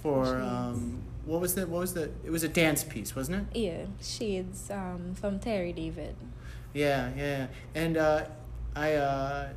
for 0.03 0.37
um, 0.37 1.03
what 1.27 1.41
was 1.41 1.55
that? 1.55 1.69
What 1.69 1.81
was 1.81 1.95
the? 1.95 2.11
It 2.25 2.31
was 2.31 2.43
a 2.43 2.49
dance 2.49 2.83
piece, 2.83 3.15
wasn't 3.15 3.47
it? 3.53 3.59
Yeah, 3.59 3.85
shades 4.03 4.71
um, 4.71 5.15
from 5.15 5.39
Terry 5.39 5.73
David. 5.73 6.17
Yeah, 6.73 7.11
yeah, 7.17 7.47
and 7.75 7.97
uh, 7.97 8.25
I 8.75 8.95
uh, 8.95 9.49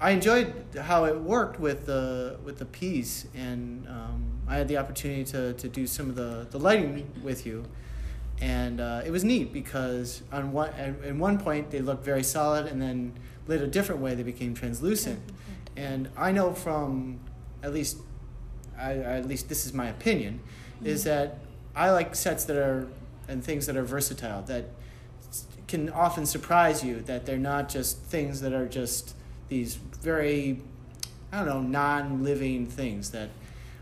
I 0.00 0.10
enjoyed 0.10 0.52
how 0.80 1.04
it 1.04 1.20
worked 1.20 1.58
with 1.58 1.86
the 1.86 2.38
with 2.44 2.58
the 2.58 2.64
piece, 2.64 3.26
and 3.34 3.86
um, 3.88 4.40
I 4.46 4.56
had 4.56 4.68
the 4.68 4.76
opportunity 4.78 5.24
to, 5.24 5.54
to 5.54 5.68
do 5.68 5.86
some 5.86 6.08
of 6.08 6.14
the, 6.14 6.46
the 6.50 6.58
lighting 6.58 7.10
with 7.22 7.44
you, 7.44 7.64
and 8.40 8.80
uh, 8.80 9.02
it 9.04 9.10
was 9.10 9.24
neat 9.24 9.52
because 9.52 10.22
on 10.30 10.52
one 10.52 10.70
at 10.74 11.16
one 11.16 11.38
point 11.38 11.70
they 11.70 11.80
looked 11.80 12.04
very 12.04 12.22
solid, 12.22 12.66
and 12.66 12.80
then 12.80 13.12
lit 13.48 13.60
a 13.60 13.66
different 13.66 14.00
way 14.00 14.14
they 14.14 14.22
became 14.22 14.54
translucent, 14.54 15.20
and 15.78 16.08
I 16.16 16.32
know 16.32 16.52
from 16.52 17.20
at 17.62 17.72
least 17.72 17.98
I, 18.78 18.94
at 18.94 19.28
least 19.28 19.48
this 19.48 19.64
is 19.64 19.72
my 19.72 19.88
opinion, 19.88 20.40
is 20.84 21.04
mm-hmm. 21.04 21.10
that 21.10 21.38
I 21.74 21.90
like 21.90 22.14
sets 22.14 22.44
that 22.44 22.56
are 22.56 22.88
and 23.28 23.44
things 23.44 23.66
that 23.66 23.76
are 23.76 23.84
versatile 23.84 24.42
that 24.42 24.64
can 25.68 25.90
often 25.90 26.24
surprise 26.26 26.82
you 26.82 27.00
that 27.02 27.26
they're 27.26 27.36
not 27.36 27.68
just 27.68 27.98
things 27.98 28.40
that 28.40 28.52
are 28.52 28.66
just 28.66 29.14
these 29.48 29.74
very 29.74 30.60
I 31.30 31.38
don't 31.38 31.46
know 31.46 31.60
non-living 31.60 32.66
things 32.66 33.10
that 33.10 33.28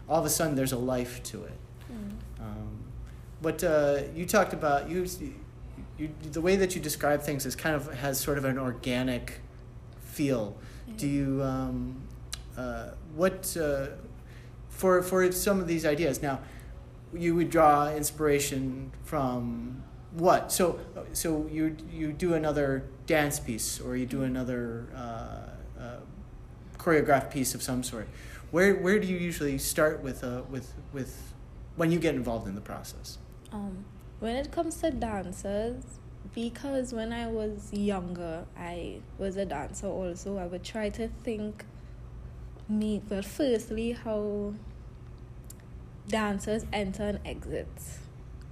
all 0.08 0.18
of 0.18 0.26
a 0.26 0.30
sudden 0.30 0.54
there's 0.54 0.72
a 0.72 0.78
life 0.78 1.22
to 1.24 1.44
it. 1.44 1.58
Mm. 1.90 2.42
Um, 2.44 2.78
but 3.40 3.62
uh, 3.64 4.00
you 4.14 4.26
talked 4.26 4.52
about 4.52 4.90
you, 4.90 5.06
you 5.98 6.10
the 6.32 6.40
way 6.42 6.56
that 6.56 6.74
you 6.74 6.80
describe 6.80 7.22
things 7.22 7.46
is 7.46 7.56
kind 7.56 7.74
of 7.74 7.92
has 7.94 8.20
sort 8.20 8.36
of 8.36 8.44
an 8.44 8.58
organic 8.58 9.40
feel. 10.00 10.56
Mm-hmm. 10.86 10.96
Do 10.96 11.06
you 11.06 11.42
um, 11.42 12.02
uh, 12.56 12.90
what 13.14 13.56
uh, 13.60 13.88
for 14.68 15.02
for 15.02 15.30
some 15.32 15.60
of 15.60 15.66
these 15.66 15.84
ideas 15.84 16.22
now? 16.22 16.40
You 17.14 17.34
would 17.36 17.50
draw 17.50 17.88
inspiration 17.88 18.92
from 19.04 19.82
what? 20.12 20.52
So 20.52 20.80
so 21.12 21.48
you 21.50 21.76
you 21.90 22.12
do 22.12 22.34
another 22.34 22.84
dance 23.06 23.38
piece 23.38 23.80
or 23.80 23.96
you 23.96 24.06
do 24.06 24.22
another 24.22 24.86
uh, 24.94 25.80
uh, 25.80 25.96
choreographed 26.78 27.30
piece 27.30 27.54
of 27.54 27.62
some 27.62 27.82
sort. 27.82 28.08
Where 28.50 28.74
where 28.76 28.98
do 28.98 29.06
you 29.06 29.16
usually 29.16 29.58
start 29.58 30.02
with 30.02 30.24
uh, 30.24 30.42
with 30.50 30.72
with 30.92 31.32
when 31.76 31.92
you 31.92 31.98
get 31.98 32.14
involved 32.14 32.48
in 32.48 32.54
the 32.54 32.60
process? 32.60 33.18
Um, 33.52 33.84
when 34.20 34.36
it 34.36 34.50
comes 34.50 34.76
to 34.76 34.90
dancers, 34.90 35.82
because 36.34 36.92
when 36.92 37.12
I 37.12 37.26
was 37.26 37.72
younger, 37.72 38.46
I 38.58 39.00
was 39.18 39.36
a 39.36 39.44
dancer 39.44 39.86
also. 39.86 40.38
I 40.38 40.46
would 40.46 40.64
try 40.64 40.88
to 40.90 41.08
think 41.24 41.64
me 42.68 43.00
well 43.08 43.22
firstly 43.22 43.92
how 43.92 44.52
dancers 46.08 46.64
enter 46.72 47.04
and 47.04 47.20
exit 47.24 47.68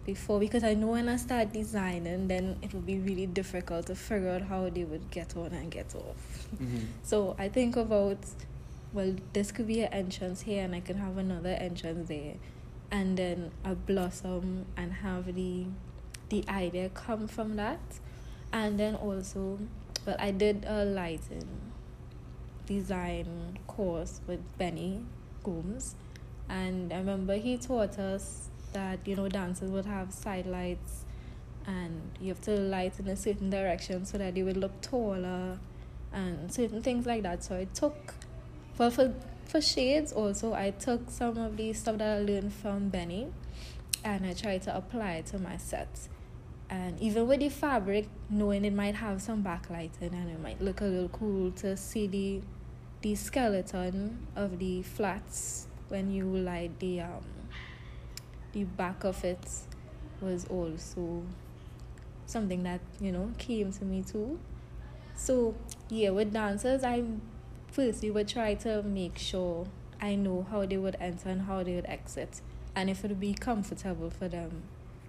before 0.06 0.38
because 0.38 0.62
I 0.62 0.74
know 0.74 0.88
when 0.88 1.08
I 1.08 1.16
start 1.16 1.52
designing 1.52 2.28
then 2.28 2.56
it 2.62 2.72
will 2.72 2.80
be 2.80 2.98
really 2.98 3.26
difficult 3.26 3.86
to 3.86 3.96
figure 3.96 4.30
out 4.30 4.42
how 4.42 4.68
they 4.68 4.84
would 4.84 5.10
get 5.10 5.36
on 5.36 5.52
and 5.52 5.70
get 5.70 5.94
off. 5.94 6.48
Mm-hmm. 6.54 6.78
So 7.02 7.34
I 7.38 7.48
think 7.48 7.76
about 7.76 8.18
well, 8.94 9.16
this 9.32 9.50
could 9.50 9.66
be 9.66 9.82
an 9.82 9.92
entrance 9.92 10.42
here, 10.42 10.62
and 10.62 10.74
I 10.74 10.80
can 10.80 10.96
have 10.98 11.18
another 11.18 11.50
entrance 11.50 12.08
there, 12.08 12.34
and 12.92 13.18
then 13.18 13.50
a 13.64 13.74
blossom 13.74 14.66
and 14.76 14.92
have 14.92 15.34
the 15.34 15.66
the 16.28 16.44
idea 16.48 16.88
come 16.90 17.28
from 17.28 17.56
that, 17.56 17.80
and 18.52 18.78
then 18.78 18.94
also, 18.94 19.58
well, 20.06 20.16
I 20.18 20.30
did 20.30 20.64
a 20.66 20.84
lighting 20.84 21.48
design 22.66 23.58
course 23.66 24.20
with 24.26 24.40
Benny 24.58 25.04
Gomes, 25.42 25.94
and 26.48 26.92
I 26.92 26.98
remember 26.98 27.36
he 27.36 27.56
taught 27.56 27.98
us 27.98 28.48
that 28.72 28.98
you 29.06 29.16
know 29.16 29.28
dancers 29.28 29.70
would 29.70 29.86
have 29.86 30.12
side 30.12 30.46
lights 30.46 31.04
and 31.66 32.10
you 32.20 32.28
have 32.28 32.40
to 32.42 32.50
light 32.50 32.98
in 32.98 33.08
a 33.08 33.16
certain 33.16 33.48
direction 33.48 34.04
so 34.04 34.18
that 34.18 34.34
they 34.34 34.42
would 34.42 34.56
look 34.56 34.80
taller 34.80 35.58
and 36.12 36.52
certain 36.52 36.82
things 36.82 37.06
like 37.06 37.22
that. 37.22 37.42
So 37.42 37.56
i 37.56 37.64
took 37.72 38.14
well, 38.76 38.90
for 38.90 39.14
for 39.46 39.60
shades 39.60 40.12
also, 40.12 40.52
I 40.52 40.70
took 40.70 41.10
some 41.10 41.38
of 41.38 41.56
the 41.56 41.72
stuff 41.74 41.98
that 41.98 42.18
I 42.18 42.20
learned 42.22 42.52
from 42.52 42.88
Benny, 42.88 43.28
and 44.02 44.26
I 44.26 44.32
tried 44.32 44.62
to 44.62 44.76
apply 44.76 45.12
it 45.16 45.26
to 45.26 45.38
my 45.38 45.56
sets. 45.58 46.08
And 46.70 47.00
even 47.00 47.26
with 47.26 47.40
the 47.40 47.50
fabric, 47.50 48.08
knowing 48.30 48.64
it 48.64 48.72
might 48.72 48.94
have 48.96 49.20
some 49.20 49.44
backlighting 49.44 50.12
and 50.12 50.30
it 50.30 50.40
might 50.40 50.60
look 50.60 50.80
a 50.80 50.84
little 50.84 51.08
cool 51.08 51.50
to 51.52 51.76
see 51.76 52.06
the 52.06 52.40
the 53.02 53.14
skeleton 53.14 54.26
of 54.34 54.58
the 54.58 54.80
flats 54.82 55.66
when 55.88 56.10
you 56.10 56.24
light 56.24 56.78
the 56.80 57.02
um 57.02 57.22
the 58.52 58.64
back 58.64 59.04
of 59.04 59.22
it 59.24 59.46
was 60.22 60.46
also 60.46 61.22
something 62.24 62.62
that 62.62 62.80
you 62.98 63.12
know 63.12 63.30
came 63.36 63.70
to 63.70 63.84
me 63.84 64.02
too. 64.02 64.38
So 65.14 65.54
yeah 65.88 66.10
with 66.10 66.32
dancers 66.32 66.82
i 66.82 67.04
firstly 67.70 68.10
would 68.10 68.28
try 68.28 68.54
to 68.54 68.82
make 68.82 69.18
sure 69.18 69.66
i 70.00 70.14
know 70.14 70.46
how 70.50 70.64
they 70.64 70.76
would 70.76 70.96
enter 71.00 71.28
and 71.28 71.42
how 71.42 71.62
they 71.62 71.74
would 71.74 71.86
exit 71.86 72.40
and 72.74 72.88
if 72.88 73.04
it 73.04 73.08
would 73.08 73.20
be 73.20 73.34
comfortable 73.34 74.10
for 74.10 74.28
them 74.28 74.62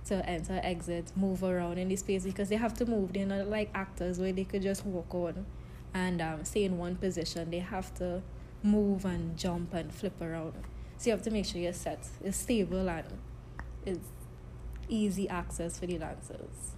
to 0.05 0.27
enter 0.27 0.59
exit 0.63 1.11
move 1.15 1.43
around 1.43 1.77
in 1.77 1.87
the 1.89 1.95
space 1.95 2.23
because 2.23 2.49
they 2.49 2.55
have 2.55 2.73
to 2.75 2.85
move. 2.85 3.13
They're 3.13 3.25
not 3.25 3.47
like 3.47 3.69
actors 3.73 4.19
where 4.19 4.31
they 4.31 4.43
could 4.43 4.61
just 4.61 4.85
walk 4.85 5.13
on 5.13 5.45
and 5.93 6.21
um, 6.21 6.45
stay 6.45 6.63
in 6.63 6.77
one 6.77 6.95
position. 6.95 7.49
They 7.49 7.59
have 7.59 7.93
to 7.95 8.21
move 8.61 9.05
and 9.05 9.37
jump 9.37 9.73
and 9.73 9.93
flip 9.93 10.21
around. 10.21 10.53
So 10.97 11.09
you 11.09 11.11
have 11.11 11.23
to 11.23 11.31
make 11.31 11.45
sure 11.45 11.59
your 11.59 11.73
set. 11.73 12.07
Is 12.23 12.35
stable 12.35 12.87
and 12.89 13.05
it's 13.85 14.07
easy 14.87 15.27
access 15.27 15.79
for 15.79 15.87
the 15.87 15.97
dancers. 15.97 16.75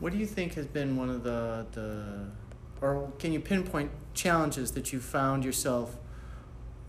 What 0.00 0.12
do 0.12 0.18
you 0.18 0.26
think 0.26 0.54
has 0.54 0.66
been 0.66 0.96
one 0.96 1.10
of 1.10 1.22
the, 1.22 1.66
the 1.72 2.26
or 2.80 3.12
can 3.18 3.32
you 3.32 3.40
pinpoint 3.40 3.90
challenges 4.14 4.72
that 4.72 4.92
you 4.92 5.00
found 5.00 5.44
yourself 5.44 5.96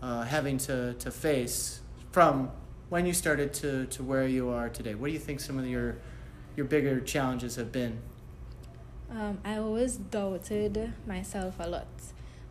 uh, 0.02 0.22
having 0.22 0.58
to, 0.58 0.94
to 0.94 1.10
face 1.10 1.80
from 2.10 2.50
when 2.94 3.06
you 3.06 3.12
started 3.12 3.52
to, 3.52 3.86
to 3.86 4.04
where 4.04 4.24
you 4.24 4.50
are 4.50 4.68
today? 4.68 4.94
What 4.94 5.08
do 5.08 5.12
you 5.12 5.18
think 5.18 5.40
some 5.40 5.58
of 5.58 5.66
your 5.66 5.96
your 6.54 6.64
bigger 6.64 7.00
challenges 7.00 7.56
have 7.56 7.72
been? 7.72 7.98
Um, 9.10 9.38
I 9.44 9.56
always 9.56 9.96
doubted 9.96 10.92
myself 11.04 11.54
a 11.58 11.66
lot. 11.68 11.88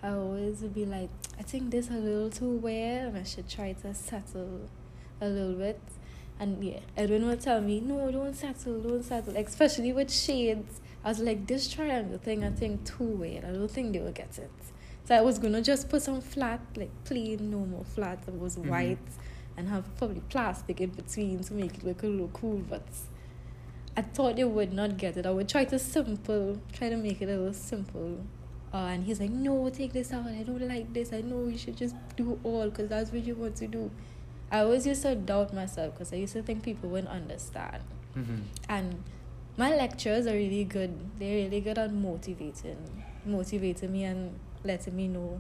I 0.05 0.09
always 0.09 0.59
would 0.61 0.75
be 0.75 0.85
like, 0.85 1.09
I 1.39 1.43
think 1.43 1.71
this 1.71 1.85
is 1.85 1.95
a 1.95 1.99
little 2.09 2.29
too 2.29 2.55
weird 2.65 3.03
and 3.07 3.17
I 3.17 3.23
should 3.23 3.47
try 3.47 3.71
to 3.83 3.93
settle 3.93 4.67
a 5.21 5.27
little 5.29 5.53
bit. 5.65 5.79
And 6.41 6.61
yeah, 6.61 6.81
Edwin 6.97 7.25
would 7.27 7.39
tell 7.39 7.61
me, 7.61 7.79
no, 7.79 8.11
don't 8.11 8.35
settle, 8.35 8.81
don't 8.81 9.01
settle. 9.01 9.37
Especially 9.37 9.93
with 9.93 10.11
shades. 10.11 10.81
I 11.05 11.07
was 11.07 11.19
like, 11.19 11.47
this 11.47 11.69
triangle 11.69 12.17
thing, 12.17 12.43
I 12.43 12.51
think 12.51 12.83
too 12.83 13.11
weird. 13.21 13.45
I 13.45 13.53
don't 13.53 13.71
think 13.71 13.93
they 13.93 13.99
will 13.99 14.11
get 14.23 14.37
it. 14.37 14.51
So 15.05 15.15
I 15.15 15.21
was 15.21 15.39
gonna 15.39 15.61
just 15.61 15.87
put 15.87 16.01
some 16.01 16.19
flat, 16.19 16.59
like 16.75 16.91
plain 17.05 17.49
normal 17.49 17.85
flat 17.85 18.25
that 18.25 18.37
was 18.37 18.57
Mhm. 18.57 18.67
white 18.73 19.07
and 19.57 19.69
have 19.69 19.95
probably 19.97 20.21
plastic 20.29 20.81
in 20.81 20.89
between 20.89 21.43
to 21.43 21.53
make 21.53 21.75
it 21.75 21.83
look 21.83 22.03
a 22.03 22.07
little 22.07 22.29
cool, 22.29 22.57
but 22.69 22.83
I 23.95 24.01
thought 24.01 24.35
they 24.35 24.43
would 24.43 24.73
not 24.73 24.97
get 24.97 25.17
it. 25.17 25.25
I 25.25 25.31
would 25.31 25.47
try 25.47 25.65
to 25.65 25.77
simple, 25.77 26.59
try 26.71 26.89
to 26.89 26.97
make 26.97 27.21
it 27.21 27.25
a 27.25 27.37
little 27.37 27.53
simple. 27.53 28.19
Uh, 28.73 28.87
and 28.87 29.05
he's 29.05 29.19
like, 29.19 29.29
no, 29.29 29.69
take 29.69 29.93
this 29.93 30.11
out. 30.11 30.25
I 30.25 30.41
don't 30.41 30.67
like 30.67 30.91
this. 30.93 31.13
I 31.13 31.21
know 31.21 31.45
you 31.45 31.57
should 31.57 31.77
just 31.77 31.95
do 32.15 32.39
all 32.43 32.69
because 32.69 32.89
that's 32.89 33.11
what 33.11 33.23
you 33.23 33.35
want 33.35 33.55
to 33.57 33.67
do. 33.67 33.91
I 34.51 34.59
always 34.59 34.87
used 34.87 35.03
to 35.03 35.15
doubt 35.15 35.53
myself 35.53 35.93
because 35.93 36.11
I 36.11 36.17
used 36.17 36.33
to 36.33 36.41
think 36.41 36.63
people 36.63 36.89
wouldn't 36.89 37.09
understand. 37.09 37.83
Mm-hmm. 38.17 38.37
And 38.69 39.03
my 39.57 39.75
lectures 39.75 40.25
are 40.25 40.33
really 40.33 40.63
good. 40.63 40.97
They're 41.19 41.43
really 41.43 41.61
good 41.61 41.77
at 41.77 41.93
motivating, 41.93 43.03
motivating 43.25 43.91
me 43.91 44.05
and 44.05 44.39
letting 44.63 44.95
me 44.95 45.07
know, 45.07 45.39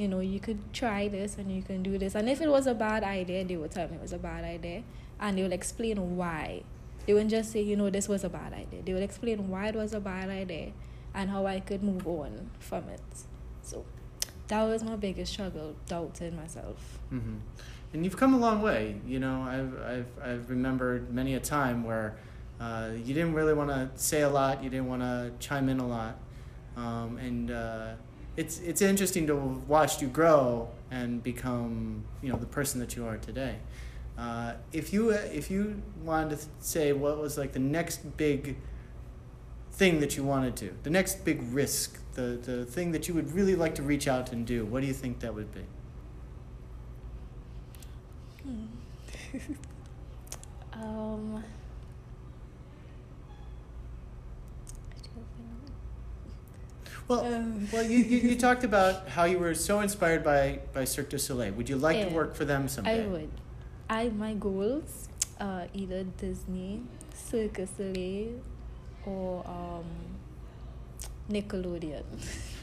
you 0.00 0.08
know, 0.08 0.20
you 0.20 0.40
could 0.40 0.72
try 0.72 1.08
this 1.08 1.36
and 1.36 1.54
you 1.54 1.62
can 1.62 1.82
do 1.82 1.98
this. 1.98 2.14
And 2.14 2.28
if 2.28 2.40
it 2.40 2.48
was 2.48 2.66
a 2.66 2.74
bad 2.74 3.04
idea, 3.04 3.44
they 3.44 3.56
would 3.56 3.70
tell 3.70 3.88
me 3.88 3.96
it 3.96 4.02
was 4.02 4.12
a 4.12 4.18
bad 4.18 4.44
idea, 4.44 4.82
and 5.20 5.36
they 5.36 5.42
would 5.42 5.52
explain 5.52 6.16
why. 6.16 6.62
They 7.06 7.12
wouldn't 7.14 7.30
just 7.30 7.52
say, 7.52 7.62
you 7.62 7.76
know, 7.76 7.90
this 7.90 8.08
was 8.08 8.24
a 8.24 8.28
bad 8.28 8.52
idea. 8.52 8.82
They 8.82 8.92
would 8.92 9.02
explain 9.02 9.48
why 9.48 9.68
it 9.68 9.74
was 9.74 9.94
a 9.94 10.00
bad 10.00 10.28
idea 10.28 10.72
and 11.14 11.30
how 11.30 11.46
I 11.46 11.60
could 11.60 11.82
move 11.82 12.06
on 12.06 12.50
from 12.58 12.88
it. 12.88 13.00
So 13.62 13.84
that 14.48 14.62
was 14.64 14.82
my 14.82 14.96
biggest 14.96 15.32
struggle, 15.32 15.76
doubting 15.86 16.36
myself. 16.36 16.98
Mm-hmm. 17.12 17.36
And 17.92 18.04
you've 18.04 18.16
come 18.16 18.34
a 18.34 18.38
long 18.38 18.62
way. 18.62 19.00
You 19.06 19.18
know, 19.18 19.42
I've, 19.42 19.82
I've, 19.82 20.06
I've 20.22 20.50
remembered 20.50 21.12
many 21.12 21.34
a 21.34 21.40
time 21.40 21.84
where 21.84 22.16
uh, 22.60 22.90
you 22.94 23.14
didn't 23.14 23.34
really 23.34 23.54
want 23.54 23.70
to 23.70 23.90
say 23.96 24.20
a 24.20 24.28
lot, 24.28 24.62
you 24.62 24.70
didn't 24.70 24.86
want 24.86 25.02
to 25.02 25.32
chime 25.40 25.68
in 25.68 25.80
a 25.80 25.86
lot. 25.86 26.18
Um, 26.76 27.18
and 27.18 27.50
uh, 27.50 27.92
it's, 28.40 28.58
it's 28.60 28.80
interesting 28.80 29.26
to 29.26 29.36
watch 29.36 30.00
you 30.00 30.08
grow 30.08 30.70
and 30.90 31.22
become, 31.22 32.04
you 32.22 32.32
know, 32.32 32.38
the 32.38 32.46
person 32.46 32.80
that 32.80 32.96
you 32.96 33.04
are 33.04 33.18
today. 33.18 33.56
Uh, 34.16 34.54
if 34.72 34.94
you 34.94 35.10
if 35.10 35.50
you 35.50 35.82
wanted 36.02 36.38
to 36.38 36.46
say 36.58 36.92
what 36.94 37.18
was 37.18 37.36
like 37.36 37.52
the 37.52 37.58
next 37.58 38.16
big 38.16 38.56
thing 39.72 40.00
that 40.00 40.16
you 40.16 40.24
wanted 40.24 40.56
to, 40.56 40.74
the 40.84 40.90
next 40.90 41.22
big 41.22 41.42
risk, 41.52 41.98
the, 42.14 42.38
the 42.42 42.64
thing 42.64 42.92
that 42.92 43.08
you 43.08 43.14
would 43.14 43.30
really 43.32 43.54
like 43.54 43.74
to 43.74 43.82
reach 43.82 44.08
out 44.08 44.32
and 44.32 44.46
do, 44.46 44.64
what 44.64 44.80
do 44.80 44.86
you 44.86 44.94
think 44.94 45.20
that 45.20 45.34
would 45.34 45.52
be? 45.52 45.64
um, 50.72 51.44
Well, 57.10 57.26
Um. 57.26 57.66
well, 57.72 57.82
you, 57.82 57.98
you, 57.98 58.18
you 58.18 58.36
talked 58.36 58.62
about 58.62 59.08
how 59.08 59.24
you 59.24 59.40
were 59.40 59.52
so 59.54 59.80
inspired 59.80 60.22
by, 60.22 60.60
by 60.72 60.84
Cirque 60.84 61.10
du 61.10 61.18
Soleil. 61.18 61.52
Would 61.54 61.68
you 61.68 61.76
like 61.76 62.06
to 62.06 62.14
work 62.14 62.36
for 62.36 62.44
them 62.44 62.68
someday? 62.68 63.02
I 63.02 63.06
would. 63.08 63.30
I 63.90 64.08
my 64.10 64.34
goals 64.34 65.08
are 65.40 65.66
either 65.74 66.04
Disney, 66.04 66.82
Cirque 67.12 67.54
du 67.54 67.66
Soleil, 67.66 68.38
or 69.04 69.42
um, 69.44 69.90
Nickelodeon. 71.28 72.04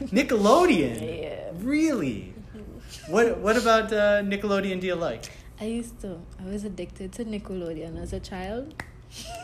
Nickelodeon. 0.16 0.96
yeah. 0.96 1.52
Really? 1.60 2.32
What 3.08 3.36
What 3.44 3.58
about 3.58 3.92
uh, 3.92 4.24
Nickelodeon? 4.24 4.80
Do 4.80 4.86
you 4.86 4.94
like? 4.96 5.28
I 5.60 5.66
used 5.66 6.00
to. 6.00 6.24
I 6.40 6.48
was 6.48 6.64
addicted 6.64 7.12
to 7.20 7.24
Nickelodeon 7.26 8.00
as 8.00 8.14
a 8.14 8.20
child. 8.20 8.72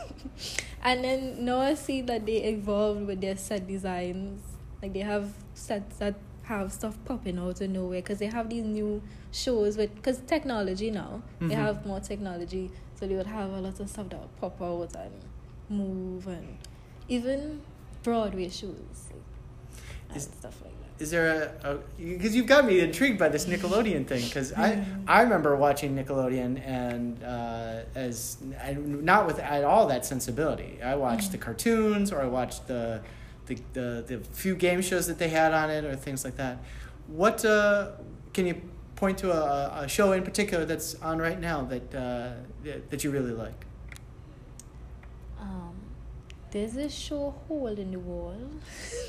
and 0.83 1.03
then 1.03 1.45
now 1.45 1.59
I 1.59 1.75
see 1.75 2.01
that 2.09 2.25
they 2.25 2.41
evolved 2.49 3.05
with 3.05 3.21
their 3.21 3.37
set 3.37 3.67
designs. 3.67 4.54
Like 4.85 4.93
they 4.93 4.99
have 4.99 5.33
sets 5.55 5.97
that 5.97 6.13
have 6.43 6.71
stuff 6.71 6.95
popping 7.05 7.39
out 7.39 7.59
of 7.59 7.69
nowhere 7.71 8.03
because 8.03 8.19
they 8.19 8.27
have 8.27 8.51
these 8.51 8.63
new 8.63 9.01
shows 9.31 9.77
with 9.77 9.95
because 9.95 10.19
technology 10.27 10.91
now 10.91 11.23
they 11.41 11.55
Mhm. 11.55 11.65
have 11.65 11.87
more 11.87 11.99
technology 11.99 12.69
so 12.93 13.07
they 13.07 13.15
would 13.15 13.25
have 13.25 13.51
a 13.51 13.59
lot 13.59 13.79
of 13.79 13.89
stuff 13.89 14.09
that 14.09 14.19
would 14.19 14.35
pop 14.39 14.61
out 14.61 14.95
and 14.95 15.13
move 15.69 16.27
and 16.27 16.59
even 17.09 17.61
Broadway 18.03 18.47
shows 18.49 19.09
and 20.09 20.15
Is- 20.17 20.25
stuff 20.25 20.61
like 20.63 20.71
that. 20.97 21.03
Is 21.03 21.09
there 21.09 21.51
a 21.63 21.79
because 21.97 22.35
you've 22.35 22.45
got 22.45 22.63
me 22.67 22.79
intrigued 22.79 23.17
by 23.17 23.27
this 23.29 23.45
Nickelodeon 23.47 24.05
thing 24.05 24.23
because 24.23 24.53
I 24.53 24.73
Mm. 24.75 25.03
I 25.07 25.21
remember 25.23 25.55
watching 25.55 25.95
Nickelodeon 25.95 26.61
and 26.63 27.23
uh, 27.23 27.81
as 27.95 28.37
and 28.61 29.03
not 29.03 29.25
with 29.25 29.39
at 29.39 29.63
all 29.63 29.87
that 29.87 30.05
sensibility. 30.05 30.79
I 30.83 30.93
watched 30.95 31.29
Mm. 31.29 31.31
the 31.31 31.37
cartoons 31.39 32.11
or 32.13 32.21
I 32.21 32.27
watched 32.27 32.67
the, 32.67 33.01
the 33.45 33.57
the 33.73 34.03
the 34.07 34.19
few 34.31 34.55
game 34.55 34.81
shows 34.81 35.07
that 35.07 35.17
they 35.17 35.29
had 35.29 35.53
on 35.53 35.69
it 35.69 35.85
or 35.85 35.95
things 35.95 36.23
like 36.23 36.37
that. 36.37 36.59
What 37.07 37.45
uh, 37.45 37.91
can 38.33 38.47
you 38.47 38.61
point 38.95 39.17
to 39.19 39.31
a, 39.31 39.83
a 39.83 39.87
show 39.87 40.13
in 40.13 40.23
particular 40.23 40.65
that's 40.65 40.95
on 40.95 41.19
right 41.19 41.39
now 41.39 41.63
that 41.65 41.95
uh, 41.95 42.31
that 42.89 43.03
you 43.03 43.11
really 43.11 43.31
like? 43.31 43.65
Um, 45.39 45.75
there's 46.51 46.75
a 46.77 46.89
show 46.89 47.35
hole 47.47 47.67
in 47.67 47.91
the 47.91 47.99
wall, 47.99 48.39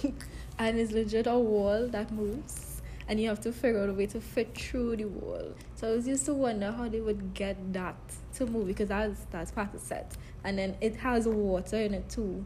and 0.59 0.79
it's 0.79 0.92
legit 0.92 1.27
a 1.27 1.38
wall 1.38 1.88
that 1.88 2.12
moves, 2.12 2.83
and 3.09 3.20
you 3.20 3.29
have 3.29 3.40
to 3.42 3.53
figure 3.53 3.83
out 3.83 3.88
a 3.88 3.92
way 3.92 4.07
to 4.07 4.20
fit 4.20 4.57
through 4.57 4.96
the 4.96 5.07
wall. 5.07 5.55
So 5.77 5.88
I 5.88 5.92
was 5.92 6.07
used 6.07 6.27
to 6.27 6.35
wonder 6.35 6.72
how 6.72 6.88
they 6.88 7.01
would 7.01 7.35
get 7.35 7.72
that 7.72 7.96
to 8.35 8.46
move 8.46 8.66
because 8.66 8.88
that's 8.88 9.27
that's 9.31 9.51
part 9.51 9.68
of 9.68 9.81
the 9.81 9.87
set, 9.87 10.16
and 10.44 10.59
then 10.59 10.77
it 10.81 10.96
has 10.96 11.27
water 11.27 11.77
in 11.77 11.94
it 11.94 12.09
too, 12.09 12.44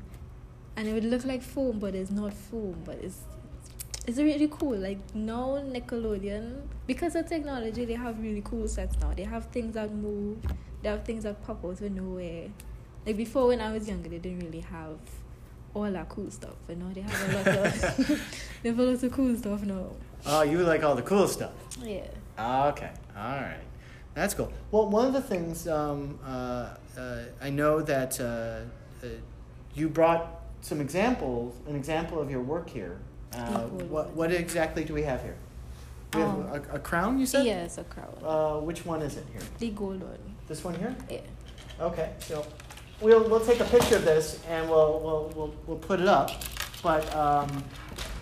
and 0.81 0.89
it 0.89 0.95
would 0.95 1.05
look 1.05 1.27
like 1.27 1.43
foam, 1.43 1.79
but 1.79 1.95
it's 1.95 2.11
not 2.11 2.33
foam, 2.33 2.75
but 2.87 2.97
it's 3.03 3.19
it's 4.07 4.17
really 4.17 4.49
cool. 4.51 4.79
Like 4.79 4.99
now 5.15 5.63
Nickelodeon, 5.63 6.63
because 6.87 7.15
of 7.17 7.29
technology, 7.29 7.85
they 7.85 7.93
have 7.93 8.19
really 8.19 8.41
cool 8.43 8.67
sets 8.67 8.99
now. 8.99 9.13
They 9.15 9.25
have 9.25 9.45
things 9.49 9.75
that 9.75 9.93
move. 9.93 10.39
They 10.83 10.89
have 10.89 11.05
things 11.05 11.25
that 11.25 11.45
pop 11.45 11.63
out 11.67 11.83
of 11.83 11.93
nowhere. 11.93 12.49
Like 13.05 13.19
before, 13.19 13.49
when 13.49 13.61
I 13.61 13.75
was 13.75 13.87
younger, 13.87 14.09
they 14.09 14.17
didn't 14.17 14.41
really 14.41 14.61
have 14.61 14.97
all 15.75 15.93
that 15.93 16.09
cool 16.09 16.31
stuff. 16.31 16.55
But 16.67 16.79
now 16.79 16.91
they 16.95 17.03
have 17.03 17.29
a 17.29 17.37
lot 17.37 17.47
of 17.47 18.43
they 18.63 18.71
have 18.71 18.79
a 18.79 18.83
lot 18.83 19.03
of 19.03 19.13
cool 19.13 19.37
stuff 19.37 19.63
now. 19.63 19.91
Oh, 20.25 20.43
you 20.43 20.63
like 20.63 20.83
all 20.83 20.95
the 20.95 21.03
cool 21.03 21.29
stuff. 21.29 21.53
Yeah. 21.83 22.07
Okay, 22.39 22.91
all 23.15 23.23
right, 23.23 23.61
that's 24.15 24.33
cool. 24.33 24.51
Well, 24.71 24.89
one 24.89 25.09
of 25.09 25.13
the 25.13 25.21
things 25.21 25.69
um, 25.69 26.19
uh, 26.25 26.71
uh, 26.99 27.25
I 27.39 27.51
know 27.51 27.83
that 27.83 28.19
uh, 28.19 29.05
uh, 29.05 29.11
you 29.75 29.91
brought 29.91 30.40
some 30.61 30.81
examples, 30.81 31.55
an 31.69 31.77
example 31.77 32.21
of 32.21 32.31
your 32.31 32.41
work 32.43 32.69
here. 32.69 32.99
Uh, 33.33 33.61
what 33.95 34.11
what 34.15 34.33
exactly 34.33 34.85
do 34.85 34.93
we 34.95 35.03
have 35.03 35.23
here? 35.23 35.37
We 36.15 36.21
have 36.21 36.31
Um, 36.31 36.43
a, 36.53 36.75
a 36.77 36.79
crown, 36.79 37.19
you 37.21 37.27
said. 37.27 37.47
Yes, 37.47 37.79
a 37.79 37.85
crown. 37.85 38.13
Uh, 38.25 38.59
which 38.59 38.85
one 38.85 39.01
is 39.03 39.17
it 39.17 39.25
here? 39.33 39.43
the 39.59 39.71
gold 39.71 40.03
one. 40.03 40.19
This 40.49 40.65
one 40.65 40.75
here. 40.75 40.95
Yeah. 41.09 41.21
Okay, 41.81 42.11
so 42.19 42.45
we'll 43.01 43.25
we'll 43.31 43.45
take 43.51 43.61
a 43.61 43.65
picture 43.65 43.97
of 43.97 44.05
this 44.05 44.41
and 44.49 44.69
we'll 44.69 45.01
we'll 45.05 45.33
we'll, 45.37 45.55
we'll 45.67 45.79
put 45.79 46.01
it 46.01 46.09
up. 46.09 46.31
But 46.83 47.03
um, 47.15 47.63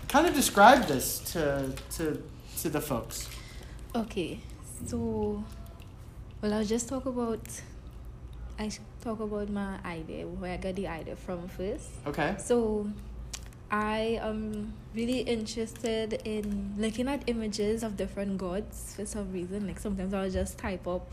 kind 0.08 0.26
of 0.26 0.34
describe 0.34 0.84
this 0.86 1.18
to 1.32 1.72
to 1.96 2.22
to 2.62 2.68
the 2.68 2.80
folks. 2.80 3.28
Okay, 3.94 4.40
so 4.86 5.42
well, 6.42 6.52
I'll 6.54 6.64
just 6.64 6.88
talk 6.88 7.06
about. 7.06 7.40
I 8.58 8.68
talk 9.02 9.20
about 9.20 9.48
my 9.48 9.78
idea, 9.84 10.26
where 10.26 10.52
I 10.52 10.56
got 10.56 10.76
the 10.76 10.88
idea 10.88 11.16
from 11.16 11.48
first. 11.48 11.90
Okay. 12.06 12.34
So, 12.38 12.88
I 13.70 14.18
am 14.22 14.72
really 14.94 15.20
interested 15.20 16.22
in 16.24 16.74
looking 16.78 17.06
at 17.06 17.22
images 17.26 17.82
of 17.82 17.96
different 17.98 18.38
gods 18.38 18.94
for 18.96 19.04
some 19.04 19.30
reason. 19.30 19.66
Like 19.66 19.78
sometimes 19.78 20.14
I'll 20.14 20.30
just 20.30 20.56
type 20.56 20.86
up 20.86 21.06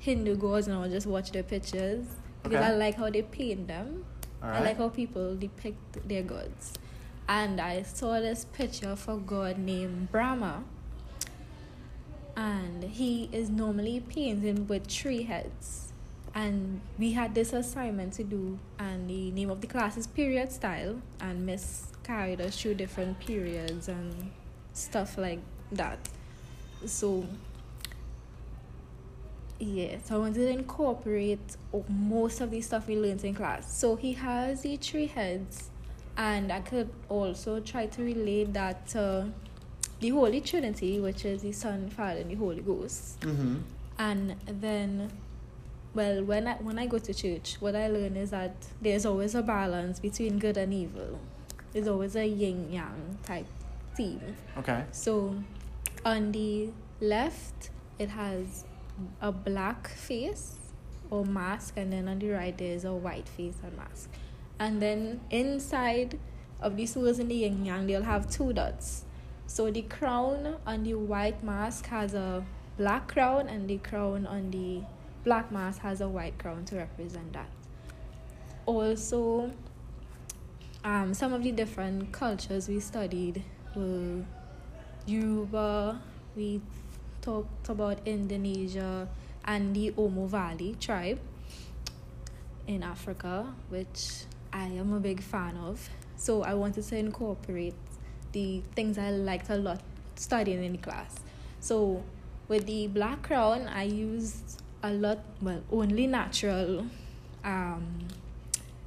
Hindu 0.00 0.36
gods 0.36 0.66
and 0.68 0.76
I'll 0.76 0.90
just 0.90 1.06
watch 1.06 1.32
their 1.32 1.42
pictures 1.42 2.04
because 2.42 2.58
Okay. 2.58 2.66
I 2.66 2.76
like 2.76 2.96
how 2.96 3.08
they 3.08 3.22
paint 3.22 3.68
them. 3.68 4.04
All 4.42 4.50
I 4.50 4.60
like 4.60 4.76
how 4.76 4.90
people 4.90 5.34
depict 5.34 6.06
their 6.06 6.22
gods. 6.22 6.74
And 7.26 7.58
I 7.58 7.82
saw 7.82 8.20
this 8.20 8.44
picture 8.44 8.88
of 8.90 9.08
a 9.08 9.16
god 9.16 9.56
named 9.56 10.12
Brahma. 10.12 10.64
And 12.36 12.84
he 12.84 13.30
is 13.32 13.48
normally 13.48 14.00
painted 14.00 14.68
with 14.68 14.88
three 14.88 15.22
heads. 15.22 15.93
And 16.34 16.80
we 16.98 17.12
had 17.12 17.34
this 17.34 17.52
assignment 17.52 18.14
to 18.14 18.24
do, 18.24 18.58
and 18.78 19.08
the 19.08 19.30
name 19.30 19.50
of 19.50 19.60
the 19.60 19.68
class 19.68 19.96
is 19.96 20.06
Period 20.06 20.50
Style. 20.50 21.00
And 21.20 21.46
Miss 21.46 21.86
carried 22.02 22.40
us 22.40 22.60
through 22.60 22.74
different 22.74 23.20
periods 23.20 23.88
and 23.88 24.32
stuff 24.72 25.16
like 25.16 25.40
that. 25.72 25.98
So, 26.86 27.24
yeah, 29.60 29.98
so 30.04 30.16
I 30.16 30.18
wanted 30.18 30.40
to 30.40 30.48
incorporate 30.48 31.56
most 31.88 32.40
of 32.40 32.50
the 32.50 32.60
stuff 32.60 32.88
we 32.88 32.96
learned 32.96 33.24
in 33.24 33.34
class. 33.34 33.72
So 33.72 33.94
he 33.94 34.12
has 34.14 34.62
the 34.62 34.76
three 34.76 35.06
heads, 35.06 35.70
and 36.16 36.50
I 36.50 36.60
could 36.60 36.90
also 37.08 37.60
try 37.60 37.86
to 37.86 38.02
relate 38.02 38.52
that 38.54 38.88
to 38.88 39.30
the 40.00 40.08
Holy 40.10 40.40
Trinity, 40.40 40.98
which 41.00 41.24
is 41.24 41.42
the 41.42 41.52
Son, 41.52 41.88
Father, 41.88 42.20
and 42.20 42.30
the 42.30 42.34
Holy 42.34 42.60
Ghost. 42.60 43.20
Mm-hmm. 43.20 43.58
And 43.98 44.36
then, 44.46 45.12
well, 45.94 46.24
when 46.24 46.48
I 46.48 46.54
when 46.54 46.78
I 46.78 46.86
go 46.86 46.98
to 46.98 47.14
church, 47.14 47.56
what 47.60 47.76
I 47.76 47.88
learn 47.88 48.16
is 48.16 48.30
that 48.30 48.54
there's 48.82 49.06
always 49.06 49.34
a 49.34 49.42
balance 49.42 50.00
between 50.00 50.38
good 50.38 50.56
and 50.56 50.74
evil. 50.74 51.20
There's 51.72 51.86
always 51.86 52.16
a 52.16 52.26
yin 52.26 52.72
yang 52.72 53.18
type 53.24 53.46
theme. 53.96 54.36
Okay. 54.58 54.84
So, 54.90 55.36
on 56.04 56.32
the 56.32 56.70
left, 57.00 57.70
it 57.98 58.10
has 58.10 58.64
a 59.20 59.30
black 59.30 59.88
face 59.88 60.56
or 61.10 61.24
mask, 61.24 61.74
and 61.76 61.92
then 61.92 62.08
on 62.08 62.18
the 62.18 62.30
right, 62.30 62.56
there's 62.56 62.84
a 62.84 62.92
white 62.92 63.28
face 63.28 63.56
and 63.62 63.76
mask. 63.76 64.10
And 64.58 64.82
then 64.82 65.20
inside 65.30 66.18
of 66.60 66.76
the 66.76 66.86
souls 66.86 67.18
in 67.18 67.28
the 67.28 67.34
yin 67.34 67.64
yang, 67.64 67.86
they'll 67.86 68.02
have 68.02 68.30
two 68.30 68.52
dots. 68.52 69.04
So, 69.46 69.70
the 69.70 69.82
crown 69.82 70.56
on 70.66 70.82
the 70.82 70.94
white 70.94 71.44
mask 71.44 71.86
has 71.86 72.14
a 72.14 72.44
black 72.76 73.12
crown, 73.12 73.46
and 73.46 73.70
the 73.70 73.78
crown 73.78 74.26
on 74.26 74.50
the 74.50 74.82
black 75.24 75.50
mass 75.50 75.78
has 75.78 76.00
a 76.00 76.08
white 76.08 76.38
crown 76.38 76.64
to 76.66 76.76
represent 76.76 77.32
that. 77.32 77.48
Also, 78.66 79.50
um, 80.84 81.14
some 81.14 81.32
of 81.32 81.42
the 81.42 81.50
different 81.50 82.12
cultures 82.12 82.68
we 82.68 82.78
studied 82.78 83.42
were 83.74 84.22
Yoruba, 85.06 86.00
we 86.36 86.60
talked 87.20 87.68
about 87.68 87.98
Indonesia 88.06 89.08
and 89.44 89.74
the 89.74 89.90
Omo 89.92 90.28
Valley 90.28 90.76
tribe 90.78 91.18
in 92.66 92.82
Africa, 92.82 93.46
which 93.68 94.24
I 94.52 94.66
am 94.66 94.92
a 94.92 95.00
big 95.00 95.22
fan 95.22 95.56
of. 95.56 95.88
So 96.16 96.42
I 96.42 96.54
wanted 96.54 96.84
to 96.84 96.96
incorporate 96.96 97.74
the 98.32 98.62
things 98.74 98.98
I 98.98 99.10
liked 99.10 99.50
a 99.50 99.56
lot 99.56 99.80
studying 100.16 100.62
in 100.64 100.78
class. 100.78 101.16
So 101.60 102.02
with 102.48 102.66
the 102.66 102.86
black 102.88 103.22
crown, 103.22 103.68
I 103.68 103.84
used 103.84 104.62
a 104.84 104.92
lot, 104.92 105.18
well, 105.40 105.62
only 105.72 106.06
natural 106.06 106.86
um, 107.42 108.06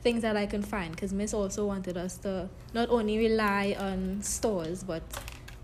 things 0.03 0.21
that 0.21 0.37
I 0.37 0.45
can 0.45 0.61
find 0.61 0.91
because 0.91 1.11
Miss 1.11 1.33
also 1.33 1.65
wanted 1.65 1.97
us 1.97 2.17
to 2.17 2.47
not 2.73 2.89
only 2.89 3.17
rely 3.17 3.75
on 3.77 4.21
stores 4.21 4.83
but 4.83 5.01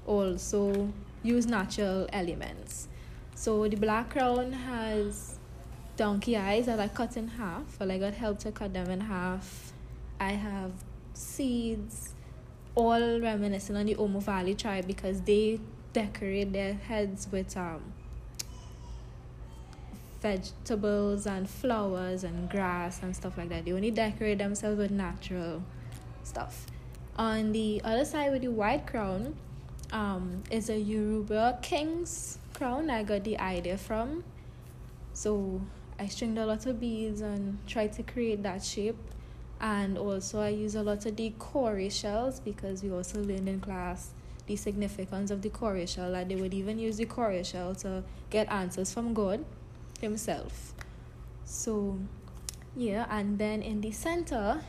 also 0.08 0.92
use 1.22 1.46
natural 1.46 2.08
elements. 2.12 2.88
So 3.36 3.68
the 3.68 3.78
black 3.78 4.10
crown 4.10 4.52
has 4.52 5.38
donkey 5.96 6.36
eyes 6.36 6.66
that 6.66 6.80
I 6.80 6.88
cut 6.88 7.16
in 7.16 7.28
half. 7.28 7.80
Well, 7.80 7.92
I 7.92 8.00
got 8.00 8.14
help 8.16 8.40
to 8.40 8.52
cut 8.52 8.74
them 8.74 8.90
in 8.90 9.02
half. 9.02 9.72
I 10.20 10.32
have 10.32 10.72
seeds, 11.14 12.14
all 12.74 13.20
reminiscent 13.20 13.78
on 13.78 13.86
the 13.86 13.96
Omo 13.96 14.22
Valley 14.22 14.56
tribe 14.56 14.88
because 14.88 15.22
they 15.22 15.60
decorate 15.94 16.52
their 16.52 16.74
heads 16.74 17.28
with 17.32 17.56
um, 17.56 17.93
vegetables 20.24 21.28
and 21.28 21.48
flowers 21.50 22.24
and 22.24 22.50
grass 22.50 23.04
and 23.04 23.16
stuff 23.16 23.38
like 23.38 23.50
that. 23.50 23.66
They 23.66 23.74
only 23.74 23.92
decorate 23.92 24.40
themselves 24.40 24.78
with 24.78 24.90
natural 24.90 25.62
stuff. 26.24 26.66
On 27.18 27.52
the 27.52 27.82
other 27.84 28.06
side 28.06 28.32
with 28.32 28.42
the 28.42 28.48
white 28.48 28.88
crown, 28.88 29.36
um, 29.92 30.42
is 30.50 30.70
a 30.70 30.80
Yoruba 30.80 31.60
king's 31.62 32.40
crown 32.54 32.90
I 32.90 33.04
got 33.04 33.24
the 33.26 33.38
idea 33.38 33.78
from. 33.78 34.24
So 35.14 35.62
I 36.00 36.08
stringed 36.08 36.40
a 36.40 36.46
lot 36.46 36.66
of 36.66 36.80
beads 36.80 37.22
and 37.22 37.60
tried 37.68 37.94
to 37.94 38.04
create 38.04 38.42
that 38.44 38.64
shape. 38.64 38.98
And 39.62 39.98
also 39.98 40.40
I 40.42 40.50
use 40.50 40.76
a 40.76 40.82
lot 40.82 41.06
of 41.06 41.16
the 41.16 41.34
cowrie 41.38 41.90
shells 41.90 42.40
because 42.40 42.82
we 42.82 42.92
also 42.92 43.22
learned 43.22 43.48
in 43.48 43.60
class 43.60 44.12
the 44.48 44.56
significance 44.56 45.32
of 45.32 45.42
the 45.42 45.50
cowrie 45.50 45.86
shell 45.86 46.12
that 46.14 46.30
they 46.30 46.36
would 46.36 46.54
even 46.54 46.80
use 46.80 46.98
the 46.98 47.06
cowrie 47.06 47.44
shell 47.44 47.76
to 47.76 48.04
get 48.30 48.52
answers 48.52 48.92
from 48.94 49.14
God 49.14 49.46
himself. 50.04 50.74
So 51.46 51.98
yeah, 52.76 53.06
and 53.10 53.40
then 53.40 53.62
in 53.62 53.82
the 53.82 53.92
center, 53.92 54.62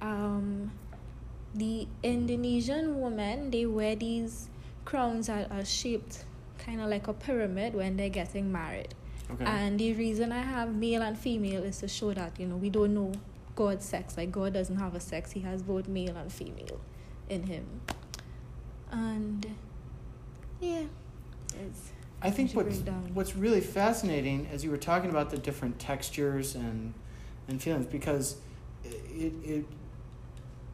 um, 0.00 0.72
the 1.54 1.86
Indonesian 2.02 3.00
women 3.00 3.50
they 3.50 3.66
wear 3.66 3.96
these 3.96 4.48
crowns 4.84 5.26
that 5.26 5.50
are 5.50 5.64
shaped 5.64 6.24
kind 6.58 6.80
of 6.80 6.88
like 6.88 7.08
a 7.08 7.12
pyramid 7.12 7.74
when 7.74 7.96
they're 7.96 8.08
getting 8.08 8.50
married. 8.50 8.94
Okay. 9.32 9.44
And 9.44 9.78
the 9.78 9.92
reason 9.92 10.32
I 10.32 10.42
have 10.42 10.74
male 10.74 11.02
and 11.02 11.16
female 11.16 11.62
is 11.62 11.78
to 11.78 11.88
show 11.88 12.12
that 12.14 12.38
you 12.38 12.46
know 12.46 12.56
we 12.56 12.70
don't 12.70 12.94
know 12.94 13.12
God's 13.54 13.84
sex. 13.84 14.16
Like 14.16 14.32
God 14.32 14.54
doesn't 14.54 14.76
have 14.76 14.94
a 14.94 15.00
sex; 15.00 15.32
He 15.32 15.40
has 15.40 15.62
both 15.62 15.88
male 15.88 16.16
and 16.16 16.32
female 16.32 16.80
in 17.28 17.44
Him. 17.44 17.66
And 18.90 19.46
yeah, 20.60 20.84
it's 21.48 21.92
I 22.22 22.30
think 22.30 22.52
what's 22.52 22.78
what's 23.14 23.34
really 23.36 23.60
fascinating 23.60 24.48
as 24.52 24.62
you 24.64 24.70
were 24.70 24.76
talking 24.76 25.10
about 25.10 25.30
the 25.30 25.38
different 25.38 25.78
textures 25.78 26.54
and 26.54 26.94
and 27.48 27.60
feelings 27.62 27.86
because 27.86 28.36
it 28.84 29.32
it 29.44 29.64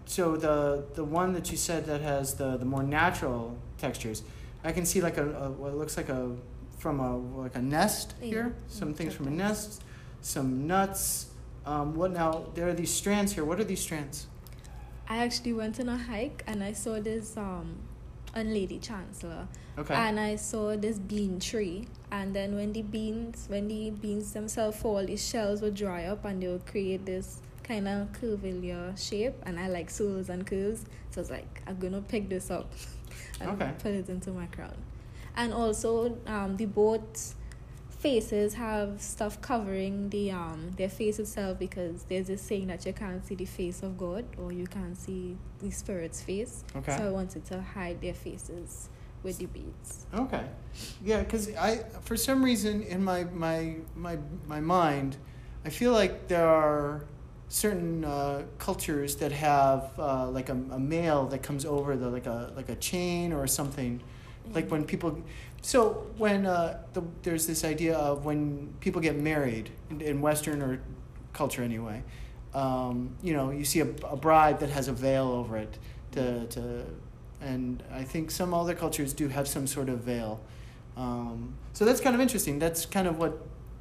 so 0.06 0.37
the 0.37 0.85
the 0.94 1.04
one 1.04 1.32
that 1.35 1.50
you 1.50 1.56
said 1.56 1.87
that 1.87 2.00
has 2.00 2.35
the 2.35 2.56
the 2.56 2.64
more 2.64 2.82
natural 2.82 3.56
textures, 3.78 4.22
I 4.64 4.72
can 4.72 4.85
see 4.87 5.00
like 5.00 5.16
a, 5.18 5.28
a 5.30 5.50
what 5.50 5.74
looks 5.76 5.96
like 5.96 6.09
a 6.09 6.37
from 6.78 7.00
a 7.00 7.16
like 7.16 7.54
a 7.56 7.62
nest 7.62 8.14
Yeah. 8.20 8.26
here, 8.28 8.54
some 8.68 8.92
Mm, 8.92 8.96
things 8.96 9.14
from 9.14 9.28
a 9.28 9.30
nest, 9.30 9.82
some 10.22 10.66
nuts. 10.66 11.26
Um, 11.64 11.96
what 11.96 12.12
now? 12.12 12.44
There 12.54 12.68
are 12.68 12.74
these 12.74 12.92
strands 12.94 13.32
here. 13.32 13.44
What 13.44 13.59
are 13.59 13.64
these 13.64 13.80
strands? 13.80 14.26
I 15.09 15.18
actually 15.18 15.52
went 15.52 15.80
on 15.80 15.88
a 15.88 15.96
hike 15.96 16.42
and 16.46 16.62
I 16.62 16.72
saw 16.72 17.00
this 17.00 17.37
um 17.37 17.76
unlady 18.37 18.79
chancellor. 18.79 19.49
Okay. 19.79 19.92
and 19.94 20.18
I 20.20 20.37
saw 20.37 20.77
this 20.77 20.99
bean 20.99 21.40
tree. 21.40 21.87
And 22.12 22.35
then 22.35 22.55
when 22.55 22.72
the 22.72 22.83
beans 22.83 23.46
when 23.49 23.66
the 23.68 23.90
beans 23.90 24.33
themselves 24.33 24.79
fall 24.79 25.05
the 25.05 25.16
shells 25.16 25.61
would 25.62 25.75
dry 25.75 26.05
up 26.05 26.25
and 26.25 26.42
they 26.42 26.49
would 26.49 26.64
create 26.66 27.05
this 27.05 27.40
kind 27.64 27.88
of 27.88 28.12
curvilinear 28.12 28.94
shape. 28.96 29.35
And 29.44 29.59
I 29.59 29.68
like 29.68 29.90
swirls 29.90 30.29
and 30.29 30.46
curves. 30.46 30.85
So 31.11 31.18
I 31.18 31.22
was 31.22 31.31
like 31.31 31.62
I'm 31.66 31.79
gonna 31.79 32.01
pick 32.01 32.29
this 32.29 32.51
up 32.51 32.70
and 33.40 33.51
Okay. 33.51 33.72
put 33.81 33.92
it 33.92 34.09
into 34.09 34.31
my 34.31 34.46
crown. 34.46 34.77
And 35.37 35.53
also 35.53 36.16
um, 36.27 36.57
the 36.57 36.66
both 36.66 37.35
faces 37.98 38.54
have 38.54 39.00
stuff 39.00 39.40
covering 39.40 40.11
the 40.11 40.30
um 40.30 40.70
their 40.76 40.88
face 40.88 41.18
itself 41.18 41.59
because 41.59 42.04
there's 42.04 42.26
this 42.26 42.42
saying 42.42 42.66
that 42.66 42.85
you 42.85 42.92
can't 42.92 43.24
see 43.26 43.35
the 43.35 43.44
face 43.46 43.82
of 43.82 43.96
God 43.96 44.24
or 44.38 44.52
you 44.52 44.66
can't 44.66 44.96
see 44.96 45.37
the 45.61 45.70
spirit's 45.70 46.20
face 46.20 46.62
Okay. 46.76 46.96
so 46.96 47.06
I 47.06 47.11
wanted 47.11 47.44
to 47.46 47.62
hide 47.62 48.00
their 48.00 48.14
faces 48.14 48.88
with 49.22 49.38
the 49.38 49.46
beads. 49.46 50.06
Okay, 50.14 50.44
yeah, 51.02 51.20
because 51.20 51.52
I 51.56 51.78
for 52.02 52.16
some 52.16 52.44
reason 52.44 52.82
in 52.82 53.02
my 53.02 53.24
my 53.24 53.76
my 53.96 54.18
my 54.46 54.61
mind, 54.61 55.16
I 55.64 55.70
feel 55.70 55.92
like 55.92 56.28
there 56.28 56.46
are 56.48 57.04
certain 57.48 58.04
uh, 58.04 58.42
cultures 58.59 59.16
that 59.16 59.32
have 59.32 59.90
uh, 59.98 60.28
like 60.28 60.48
a, 60.48 60.52
a 60.52 60.78
male 60.78 61.26
that 61.28 61.42
comes 61.42 61.64
over 61.64 61.96
the 61.96 62.09
like 62.09 62.26
a 62.26 62.52
like 62.54 62.68
a 62.68 62.76
chain 62.76 63.32
or 63.32 63.46
something, 63.48 64.00
like 64.54 64.70
when 64.70 64.85
people. 64.85 65.18
So 65.66 66.07
when 66.16 66.46
uh, 66.46 66.79
the, 66.92 67.02
there's 67.24 67.44
this 67.48 67.64
idea 67.64 67.96
of 67.96 68.24
when 68.24 68.72
people 68.79 69.00
get 69.02 69.16
married 69.16 69.70
in, 69.90 70.00
in 70.00 70.20
Western 70.20 70.62
or 70.62 70.81
culture 71.33 71.61
anyway, 71.61 72.05
um, 72.55 73.16
you 73.20 73.33
know, 73.33 73.50
you 73.50 73.64
see 73.64 73.81
a, 73.81 73.88
a 74.09 74.16
bride 74.16 74.61
that 74.61 74.70
has 74.70 74.87
a 74.87 74.92
veil 74.92 75.26
over 75.26 75.57
it 75.57 75.76
to, 76.12 76.46
to, 76.46 76.85
and 77.40 77.83
I 77.92 78.05
think 78.05 78.31
some 78.31 78.55
other 78.55 78.76
cultures 78.76 79.12
do 79.12 79.26
have 79.26 79.48
some 79.48 79.66
sort 79.66 79.88
of 79.88 80.02
veil. 80.02 80.40
Um, 80.96 81.57
so 81.72 81.85
that's 81.85 82.00
kind 82.00 82.14
of 82.14 82.20
interesting. 82.20 82.61
That's 82.61 82.87
kind 82.87 83.09
of 83.09 83.18
what 83.18 83.37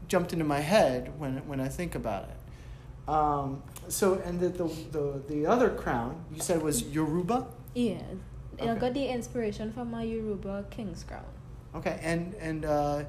jumped 0.07 0.33
into 0.33 0.43
my 0.43 0.61
head 0.61 1.13
when, 1.19 1.47
when 1.47 1.59
I 1.59 1.67
think 1.67 1.93
about 1.93 2.23
it. 2.23 3.09
Um, 3.11 3.61
so, 3.89 4.15
and 4.25 4.39
the, 4.39 4.49
the, 4.49 4.63
the, 4.91 5.21
the 5.27 5.45
other 5.45 5.69
crown 5.69 6.25
you 6.33 6.41
said 6.41 6.63
was 6.63 6.81
Yoruba? 6.81 7.45
Yeah. 7.75 8.01
I 8.59 8.73
got 8.73 8.95
the 8.95 9.05
inspiration 9.05 9.71
from 9.71 9.91
my 9.91 10.01
Yoruba 10.01 10.65
king's 10.71 11.03
crown. 11.03 11.25
Okay, 11.75 11.99
and, 12.01 12.33
and 12.35 12.65
uh, 12.65 13.03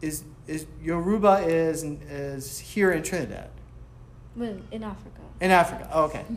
is, 0.00 0.24
is 0.46 0.66
Yoruba 0.82 1.40
is, 1.46 1.82
is 1.84 2.58
here 2.58 2.92
in 2.92 3.02
Trinidad? 3.02 3.50
Well, 4.36 4.56
in 4.70 4.82
Africa. 4.82 5.20
In 5.40 5.50
Africa. 5.50 5.88
Oh, 5.92 6.04
okay. 6.04 6.24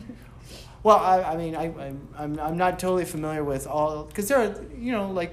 Well, 0.84 0.96
I, 0.96 1.22
I 1.22 1.36
mean, 1.36 1.54
I, 1.54 1.66
I'm, 1.66 2.08
I'm, 2.18 2.40
I'm 2.40 2.56
not 2.56 2.80
totally 2.80 3.04
familiar 3.04 3.44
with 3.44 3.68
all, 3.68 4.02
because 4.02 4.26
there 4.26 4.38
are, 4.38 4.56
you 4.76 4.90
know, 4.90 5.12
like 5.12 5.32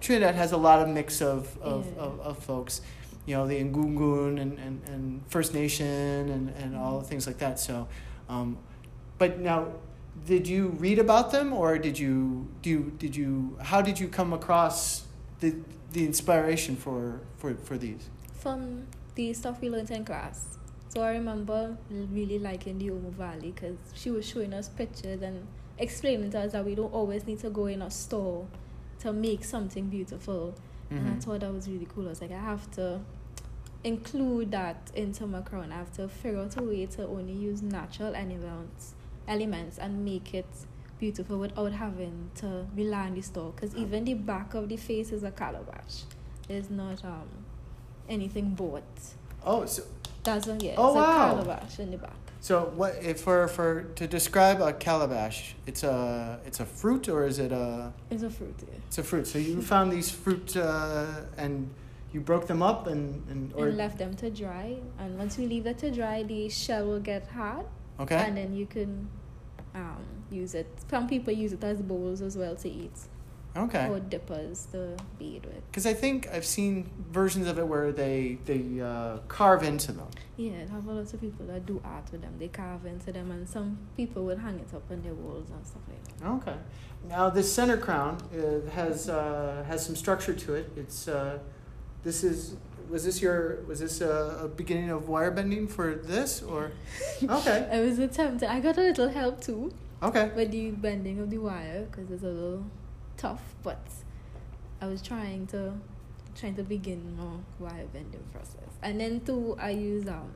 Trinidad 0.00 0.36
has 0.36 0.52
a 0.52 0.56
lot 0.56 0.80
of 0.80 0.88
mix 0.88 1.20
of, 1.20 1.58
of, 1.60 1.84
Yeah. 1.86 2.02
of, 2.02 2.20
of 2.20 2.38
folks, 2.38 2.80
you 3.26 3.34
know, 3.34 3.48
the 3.48 3.58
Ngungun 3.58 4.40
and, 4.40 4.56
and, 4.60 4.80
and 4.88 5.22
First 5.26 5.52
Nation 5.52 6.28
and, 6.30 6.50
and 6.50 6.76
all 6.76 7.00
things 7.00 7.26
like 7.26 7.38
that. 7.38 7.58
So, 7.58 7.88
um, 8.28 8.56
but 9.18 9.40
now, 9.40 9.66
did 10.26 10.46
you 10.46 10.68
read 10.78 11.00
about 11.00 11.32
them 11.32 11.52
or 11.52 11.76
did 11.76 11.98
you, 11.98 12.46
do 12.62 12.70
you, 12.70 12.92
did 12.98 13.16
you, 13.16 13.58
how 13.60 13.82
did 13.82 13.98
you 13.98 14.06
come 14.06 14.32
across 14.32 15.07
the, 15.40 15.54
the 15.92 16.04
inspiration 16.04 16.76
for, 16.76 17.20
for, 17.36 17.54
for 17.54 17.76
these? 17.78 18.08
From 18.40 18.86
the 19.14 19.32
stuff 19.32 19.60
we 19.60 19.68
learned 19.70 19.90
in 19.90 20.04
class. 20.04 20.58
So 20.88 21.02
I 21.02 21.10
remember 21.12 21.76
really 21.90 22.38
liking 22.38 22.78
the 22.78 22.88
Omo 22.88 23.10
Valley 23.12 23.52
because 23.54 23.76
she 23.94 24.10
was 24.10 24.26
showing 24.26 24.54
us 24.54 24.68
pictures 24.68 25.20
and 25.22 25.46
explaining 25.78 26.30
to 26.30 26.40
us 26.40 26.52
that 26.52 26.64
we 26.64 26.74
don't 26.74 26.92
always 26.92 27.26
need 27.26 27.38
to 27.40 27.50
go 27.50 27.66
in 27.66 27.82
a 27.82 27.90
store 27.90 28.46
to 29.00 29.12
make 29.12 29.44
something 29.44 29.88
beautiful. 29.88 30.54
And 30.90 31.06
I 31.06 31.12
Mhm. 31.12 31.22
thought 31.22 31.40
that 31.40 31.52
was 31.52 31.68
really 31.68 31.86
cool. 31.94 32.06
I 32.06 32.10
was 32.10 32.20
like, 32.22 32.32
I 32.32 32.38
have 32.40 32.70
to 32.72 33.00
include 33.84 34.50
that 34.52 34.90
into 34.94 35.26
my 35.26 35.40
crown. 35.42 35.70
I 35.72 35.76
have 35.76 35.92
to 35.94 36.08
figure 36.08 36.40
out 36.40 36.56
a 36.56 36.62
way 36.62 36.86
to 36.86 37.06
only 37.06 37.32
use 37.32 37.62
natural 37.62 38.14
elements, 38.14 38.94
elements 39.26 39.78
and 39.78 40.04
make 40.04 40.34
it 40.34 40.46
beautiful 40.98 41.38
without 41.38 41.72
having 41.72 42.30
to 42.36 42.66
rely 42.74 43.06
on 43.06 43.14
the 43.14 43.22
store. 43.22 43.52
Because 43.54 43.74
even 43.76 44.04
the 44.04 44.14
back 44.14 44.54
of 44.54 44.68
the 44.68 44.76
face 44.76 45.12
is 45.12 45.22
a 45.22 45.30
calabash. 45.30 46.04
It's 46.48 46.70
not 46.70 47.04
um 47.04 47.28
anything 48.08 48.54
bought. 48.54 48.82
Oh, 49.44 49.66
so, 49.66 49.82
one, 50.24 50.60
yeah. 50.60 50.74
Oh, 50.76 50.88
it's 50.88 50.96
wow. 50.96 51.02
a 51.02 51.34
calabash 51.34 51.78
in 51.78 51.90
the 51.90 51.98
back. 51.98 52.16
So 52.40 52.72
what 52.76 52.96
if 53.02 53.20
for 53.20 53.48
for 53.48 53.82
to 53.96 54.06
describe 54.06 54.60
a 54.60 54.72
calabash, 54.72 55.54
it's 55.66 55.82
a 55.82 56.40
it's 56.46 56.60
a 56.60 56.66
fruit 56.66 57.08
or 57.08 57.26
is 57.26 57.38
it 57.38 57.52
a 57.52 57.92
It's 58.10 58.22
a 58.22 58.30
fruit, 58.30 58.54
yeah. 58.60 58.74
it's 58.86 58.98
a 58.98 59.02
fruit. 59.02 59.26
So 59.26 59.38
you 59.38 59.60
found 59.72 59.92
these 59.92 60.10
fruit 60.10 60.56
uh, 60.56 61.06
and 61.36 61.68
you 62.12 62.20
broke 62.20 62.46
them 62.46 62.62
up 62.62 62.86
and 62.86 63.26
and 63.28 63.52
or 63.54 63.68
and 63.68 63.76
left 63.76 63.98
them 63.98 64.14
to 64.16 64.30
dry. 64.30 64.78
And 64.98 65.18
once 65.18 65.36
we 65.36 65.46
leave 65.46 65.66
it 65.66 65.78
to 65.78 65.90
dry, 65.90 66.22
the 66.22 66.48
shell 66.48 66.86
will 66.86 67.00
get 67.00 67.26
hard. 67.28 67.66
okay 67.98 68.16
And 68.16 68.36
then 68.36 68.54
you 68.54 68.66
can 68.66 69.10
um, 69.74 70.04
use 70.30 70.54
it. 70.54 70.66
Some 70.90 71.08
people 71.08 71.32
use 71.32 71.52
it 71.52 71.62
as 71.64 71.80
bowls 71.82 72.20
as 72.22 72.36
well 72.36 72.56
to 72.56 72.68
eat. 72.68 72.98
okay 73.56 73.88
Or 73.88 73.98
dippers 73.98 74.66
to 74.72 74.96
bead 75.18 75.42
with. 75.46 75.62
because 75.70 75.86
I 75.86 75.94
think 75.94 76.28
I've 76.34 76.44
seen 76.58 76.74
versions 77.10 77.46
of 77.48 77.58
it 77.58 77.66
where 77.72 77.90
they 77.92 78.38
they 78.50 78.62
uh, 78.80 79.18
carve 79.28 79.62
into 79.62 79.90
them. 79.92 80.08
Yeah, 80.36 80.52
I 80.68 80.72
have 80.76 80.86
a 80.86 80.92
lot 80.92 81.12
of 81.14 81.20
people 81.20 81.44
that 81.46 81.62
do 81.66 81.80
art 81.84 82.06
with 82.12 82.22
them. 82.24 82.34
They 82.38 82.48
carve 82.48 82.84
into 82.86 83.10
them, 83.16 83.30
and 83.34 83.48
some 83.48 83.68
people 83.96 84.20
would 84.26 84.38
hang 84.46 84.58
it 84.64 84.70
up 84.78 84.84
on 84.92 84.98
their 85.02 85.14
walls 85.14 85.48
and 85.54 85.66
stuff 85.66 85.82
like 85.92 86.02
that. 86.06 86.26
Okay. 86.36 86.58
Now 87.08 87.24
this 87.30 87.48
center 87.58 87.76
crown 87.86 88.12
uh, 88.20 88.70
has 88.70 89.08
uh, 89.08 89.64
has 89.70 89.84
some 89.86 89.96
structure 89.96 90.34
to 90.44 90.54
it. 90.60 90.66
It's 90.76 91.08
uh, 91.08 91.38
this 92.04 92.18
is 92.30 92.38
was 92.90 93.04
this 93.04 93.20
your 93.20 93.62
was 93.66 93.80
this 93.80 94.00
a, 94.00 94.40
a 94.44 94.48
beginning 94.48 94.90
of 94.90 95.08
wire 95.08 95.30
bending 95.30 95.68
for 95.68 95.94
this 95.94 96.42
or 96.42 96.72
okay 97.22 97.68
I 97.72 97.80
was 97.80 97.98
attempting. 97.98 98.48
I 98.48 98.60
got 98.60 98.78
a 98.78 98.82
little 98.82 99.08
help 99.08 99.40
too 99.40 99.72
okay 100.02 100.30
with 100.34 100.50
the 100.50 100.70
bending 100.70 101.20
of 101.20 101.30
the 101.30 101.38
wire 101.38 101.86
because 101.90 102.10
it's 102.10 102.22
a 102.22 102.28
little 102.28 102.64
tough, 103.16 103.42
but 103.62 103.80
I 104.80 104.86
was 104.86 105.02
trying 105.02 105.46
to 105.48 105.74
trying 106.34 106.54
to 106.54 106.62
begin 106.62 107.16
my 107.16 107.36
wire 107.58 107.86
bending 107.92 108.22
process. 108.32 108.70
And 108.82 109.00
then 109.00 109.20
too, 109.20 109.56
I 109.60 109.70
use 109.70 110.06
um 110.08 110.32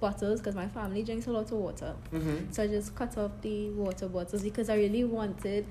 bottles 0.00 0.40
because 0.40 0.56
my 0.56 0.66
family 0.66 1.02
drinks 1.04 1.26
a 1.26 1.30
lot 1.30 1.44
of 1.44 1.52
water. 1.52 1.94
mm-hmm. 2.12 2.50
So 2.50 2.64
I 2.64 2.66
just 2.66 2.94
cut 2.94 3.16
off 3.16 3.30
the 3.40 3.70
water 3.70 4.08
bottles 4.08 4.42
because 4.42 4.68
I 4.68 4.76
really 4.76 5.04
wanted 5.04 5.64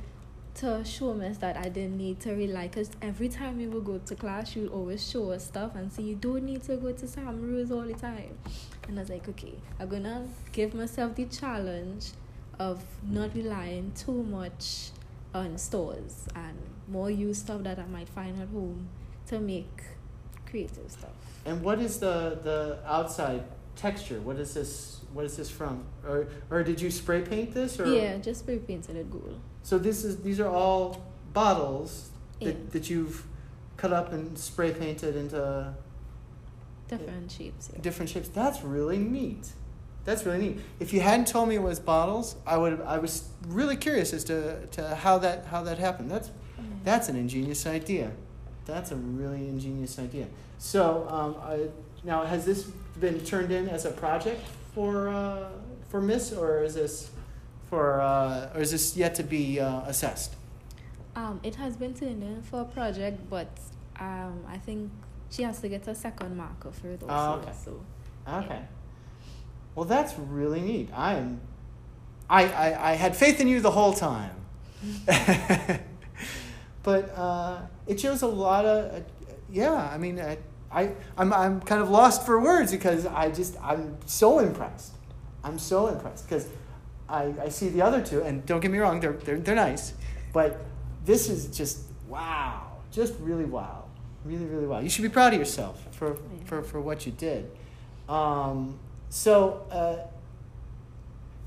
to 0.55 0.83
show 0.83 1.19
us 1.21 1.37
that 1.37 1.57
I 1.57 1.69
didn't 1.69 1.97
need 1.97 2.19
to 2.21 2.33
rely. 2.33 2.67
Because 2.67 2.91
every 3.01 3.29
time 3.29 3.57
we 3.57 3.67
would 3.67 3.85
go 3.85 3.99
to 3.99 4.15
class, 4.15 4.51
she 4.51 4.61
would 4.61 4.71
always 4.71 5.07
show 5.07 5.31
us 5.31 5.45
stuff 5.45 5.75
and 5.75 5.91
say, 5.91 6.03
You 6.03 6.15
don't 6.15 6.43
need 6.43 6.63
to 6.63 6.77
go 6.77 6.91
to 6.91 7.07
Sam 7.07 7.41
Rose 7.41 7.71
all 7.71 7.81
the 7.81 7.93
time. 7.93 8.37
And 8.87 8.97
I 8.97 9.01
was 9.01 9.09
like, 9.09 9.27
Okay, 9.29 9.53
I'm 9.79 9.89
gonna 9.89 10.27
give 10.51 10.73
myself 10.73 11.15
the 11.15 11.25
challenge 11.25 12.11
of 12.59 12.83
not 13.09 13.33
relying 13.35 13.91
too 13.93 14.23
much 14.23 14.91
on 15.33 15.57
stores 15.57 16.27
and 16.35 16.57
more 16.87 17.09
use 17.09 17.39
stuff 17.39 17.63
that 17.63 17.79
I 17.79 17.85
might 17.85 18.09
find 18.09 18.39
at 18.41 18.49
home 18.49 18.89
to 19.27 19.39
make 19.39 19.83
creative 20.45 20.91
stuff. 20.91 21.11
And 21.45 21.61
what 21.63 21.79
is 21.79 21.99
the 21.99 22.39
the 22.43 22.79
outside 22.85 23.43
texture? 23.75 24.19
What 24.19 24.37
is 24.37 24.53
this? 24.53 25.01
What 25.13 25.25
is 25.25 25.37
this 25.37 25.49
from? 25.49 25.85
Or 26.05 26.27
or 26.49 26.63
did 26.63 26.81
you 26.81 26.91
spray 26.91 27.21
paint 27.21 27.53
this? 27.53 27.79
Or 27.79 27.85
Yeah, 27.85 28.17
just 28.17 28.41
spray 28.41 28.59
painted 28.59 28.95
it 28.97 29.09
gold. 29.09 29.39
So 29.63 29.77
this 29.77 30.03
is 30.03 30.21
these 30.23 30.39
are 30.39 30.49
all 30.49 31.01
bottles 31.33 32.09
that, 32.39 32.47
Yeah. 32.47 32.53
that 32.71 32.89
you've 32.89 33.25
cut 33.77 33.93
up 33.93 34.11
and 34.11 34.37
spray 34.37 34.71
painted 34.73 35.15
into 35.15 35.73
Different 36.87 37.31
shapes. 37.31 37.69
Yeah. 37.73 37.81
different 37.81 38.09
shapes. 38.09 38.27
That's 38.27 38.63
really 38.63 38.97
neat. 38.97 39.53
That's 40.03 40.25
really 40.25 40.39
neat. 40.39 40.59
If 40.79 40.91
you 40.93 40.99
hadn't 40.99 41.27
told 41.27 41.47
me 41.47 41.55
it 41.55 41.61
was 41.61 41.79
bottles, 41.79 42.35
I 42.45 42.57
would. 42.57 42.81
I 42.81 42.97
was 42.97 43.29
really 43.47 43.77
curious 43.77 44.11
as 44.13 44.23
to, 44.25 44.65
to 44.67 44.95
how 44.95 45.19
that 45.19 45.45
how 45.45 45.63
that 45.63 45.77
happened. 45.77 46.11
That's 46.11 46.29
Yeah. 46.57 46.63
that's 46.83 47.07
an 47.07 47.15
ingenious 47.15 47.65
idea. 47.65 48.11
That's 48.65 48.91
a 48.91 48.95
really 48.95 49.47
ingenious 49.47 49.97
idea. 49.99 50.27
So 50.57 51.07
um, 51.09 51.35
I, 51.41 51.67
now 52.03 52.23
has 52.25 52.45
this 52.45 52.63
been 52.99 53.19
turned 53.21 53.51
in 53.51 53.69
as 53.69 53.85
a 53.85 53.91
project 53.91 54.41
for 54.75 55.07
uh, 55.09 55.49
for 55.87 56.01
Miss, 56.01 56.33
or 56.33 56.63
is 56.63 56.73
this 56.73 57.09
for 57.71 58.01
uh, 58.01 58.53
or 58.53 58.61
is 58.61 58.71
this 58.71 58.97
yet 58.97 59.15
to 59.15 59.23
be 59.23 59.59
uh, 59.59 59.81
assessed? 59.87 60.35
Um, 61.15 61.39
it 61.41 61.55
has 61.55 61.77
been 61.77 61.93
turned 61.93 62.21
in 62.21 62.41
for 62.43 62.61
a 62.61 62.65
project, 62.65 63.17
but 63.29 63.49
um, 63.97 64.43
I 64.47 64.57
think 64.57 64.91
she 65.29 65.43
has 65.43 65.59
to 65.61 65.69
get 65.69 65.87
a 65.87 65.95
second 65.95 66.35
marker 66.35 66.71
for 66.71 66.89
it 66.89 67.01
also. 67.01 67.15
Oh, 67.15 67.39
okay. 67.39 67.53
So 67.65 67.81
Okay. 68.27 68.61
Well, 69.73 69.85
that's 69.85 70.13
really 70.19 70.61
neat. 70.61 70.89
I 70.93 71.13
am. 71.15 71.39
I, 72.29 72.43
I, 72.43 72.91
I 72.91 72.93
had 72.93 73.15
faith 73.15 73.39
in 73.39 73.47
you 73.47 73.61
the 73.61 73.71
whole 73.71 73.93
time. 73.93 74.35
but 76.83 77.17
uh, 77.17 77.61
it 77.87 77.99
shows 77.99 78.21
a 78.21 78.27
lot 78.27 78.65
of. 78.65 78.93
Uh, 78.93 78.99
yeah, 79.49 79.73
I 79.73 79.97
mean, 79.97 80.19
I, 80.19 80.37
I, 80.71 80.91
I'm, 81.17 81.33
I'm 81.33 81.61
kind 81.61 81.81
of 81.81 81.89
lost 81.89 82.25
for 82.25 82.39
words 82.39 82.71
because 82.71 83.05
I 83.05 83.31
just, 83.31 83.57
I'm 83.61 83.97
so 84.05 84.39
impressed. 84.39 84.93
I'm 85.43 85.59
so 85.59 85.87
impressed 85.87 86.27
because 86.27 86.47
I, 87.11 87.33
I 87.43 87.49
see 87.49 87.69
the 87.69 87.81
other 87.81 88.01
two, 88.01 88.21
and 88.23 88.45
don't 88.45 88.59
get 88.61 88.71
me 88.71 88.77
wrong, 88.79 88.99
they're, 88.99 89.13
they're, 89.13 89.37
they're 89.39 89.55
nice. 89.55 89.93
But 90.33 90.61
this 91.05 91.29
is 91.29 91.47
just 91.55 91.79
wow. 92.07 92.67
Just 92.91 93.13
really 93.19 93.45
wow. 93.45 93.85
Really, 94.25 94.45
really 94.45 94.67
wow. 94.67 94.79
You 94.79 94.89
should 94.89 95.01
be 95.03 95.09
proud 95.09 95.33
of 95.33 95.39
yourself 95.39 95.83
for, 95.91 96.17
for, 96.45 96.61
for 96.63 96.79
what 96.81 97.05
you 97.05 97.11
did. 97.11 97.49
Um, 98.07 98.79
so 99.09 99.65
uh, 99.71 100.07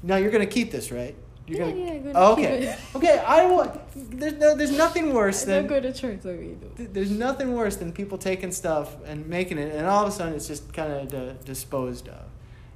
now 0.03 0.17
you're 0.17 0.31
gonna 0.31 0.47
keep 0.47 0.71
this, 0.71 0.91
right? 0.93 1.15
You're 1.47 1.59
yeah, 1.61 1.71
gonna. 1.73 1.85
yeah, 1.85 1.99
gonna 1.99 2.13
Oh, 2.19 2.37
keep 2.37 2.45
okay. 2.47 2.67
it. 2.69 2.79
Okay. 2.97 3.19
I 3.19 3.47
want. 3.47 3.81
There's 4.19 4.33
no. 4.35 4.55
There's 4.57 4.77
nothing 4.77 5.13
worse 5.13 5.43
I 5.43 5.47
than. 5.47 5.67
don't 5.67 5.69
go 5.69 5.81
to 5.81 5.93
church 5.93 6.21
though. 6.23 6.37
th- 6.37 6.91
There's 6.93 7.11
nothing 7.11 7.53
worse 7.55 7.77
than 7.77 7.93
people 7.93 8.17
taking 8.19 8.51
stuff 8.51 8.97
and 9.05 9.27
making 9.27 9.59
it, 9.59 9.75
and 9.75 9.87
all 9.87 10.03
of 10.03 10.09
a 10.09 10.13
sudden 10.13 10.35
it's 10.35 10.49
just 10.49 10.73
kind 10.73 10.93
of 10.93 11.09
d- 11.09 11.33
disposed 11.45 12.09
of. 12.09 12.25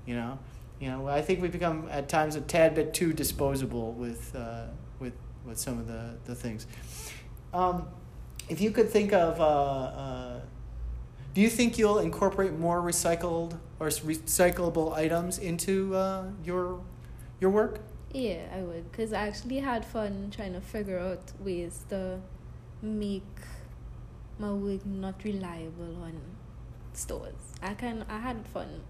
You 0.06 0.16
know. 0.16 0.38
You 0.80 0.90
know. 0.90 1.08
I 1.08 1.22
think 1.22 1.42
we 1.42 1.48
become 1.48 1.88
at 1.90 2.08
times 2.08 2.36
a 2.36 2.40
tad 2.40 2.74
bit 2.74 2.94
too 2.94 3.12
disposable 3.12 3.92
with 3.92 4.34
uh, 4.34 4.66
with 4.98 5.14
with 5.44 5.58
some 5.58 5.78
of 5.78 5.86
the 5.86 6.16
the 6.24 6.34
things. 6.34 6.66
Um, 7.52 7.88
if 8.48 8.60
you 8.60 8.70
could 8.70 8.88
think 8.88 9.12
of. 9.12 9.40
Uh, 9.40 9.44
uh, 9.44 10.40
do 11.34 11.42
you 11.42 11.50
think 11.50 11.78
you'll 11.78 12.00
incorporate 12.00 12.54
more 12.54 12.80
recycled 12.80 13.58
or 13.78 13.88
recyclable 13.88 14.92
items 14.94 15.38
into 15.38 15.94
uh, 15.94 16.24
your 16.44 16.80
your 17.40 17.50
work? 17.50 17.80
Yeah, 18.12 18.42
I 18.52 18.62
would, 18.62 18.90
cause 18.92 19.12
I 19.12 19.28
actually 19.28 19.58
had 19.58 19.84
fun 19.84 20.32
trying 20.34 20.54
to 20.54 20.60
figure 20.60 20.98
out 20.98 21.30
ways 21.38 21.84
to 21.90 22.20
make 22.82 23.22
my 24.38 24.50
work 24.50 24.84
not 24.86 25.22
reliable 25.24 26.02
on 26.02 26.20
stores. 26.92 27.52
I 27.62 27.74
can 27.74 28.04
I 28.08 28.18
had 28.18 28.46
fun 28.46 28.80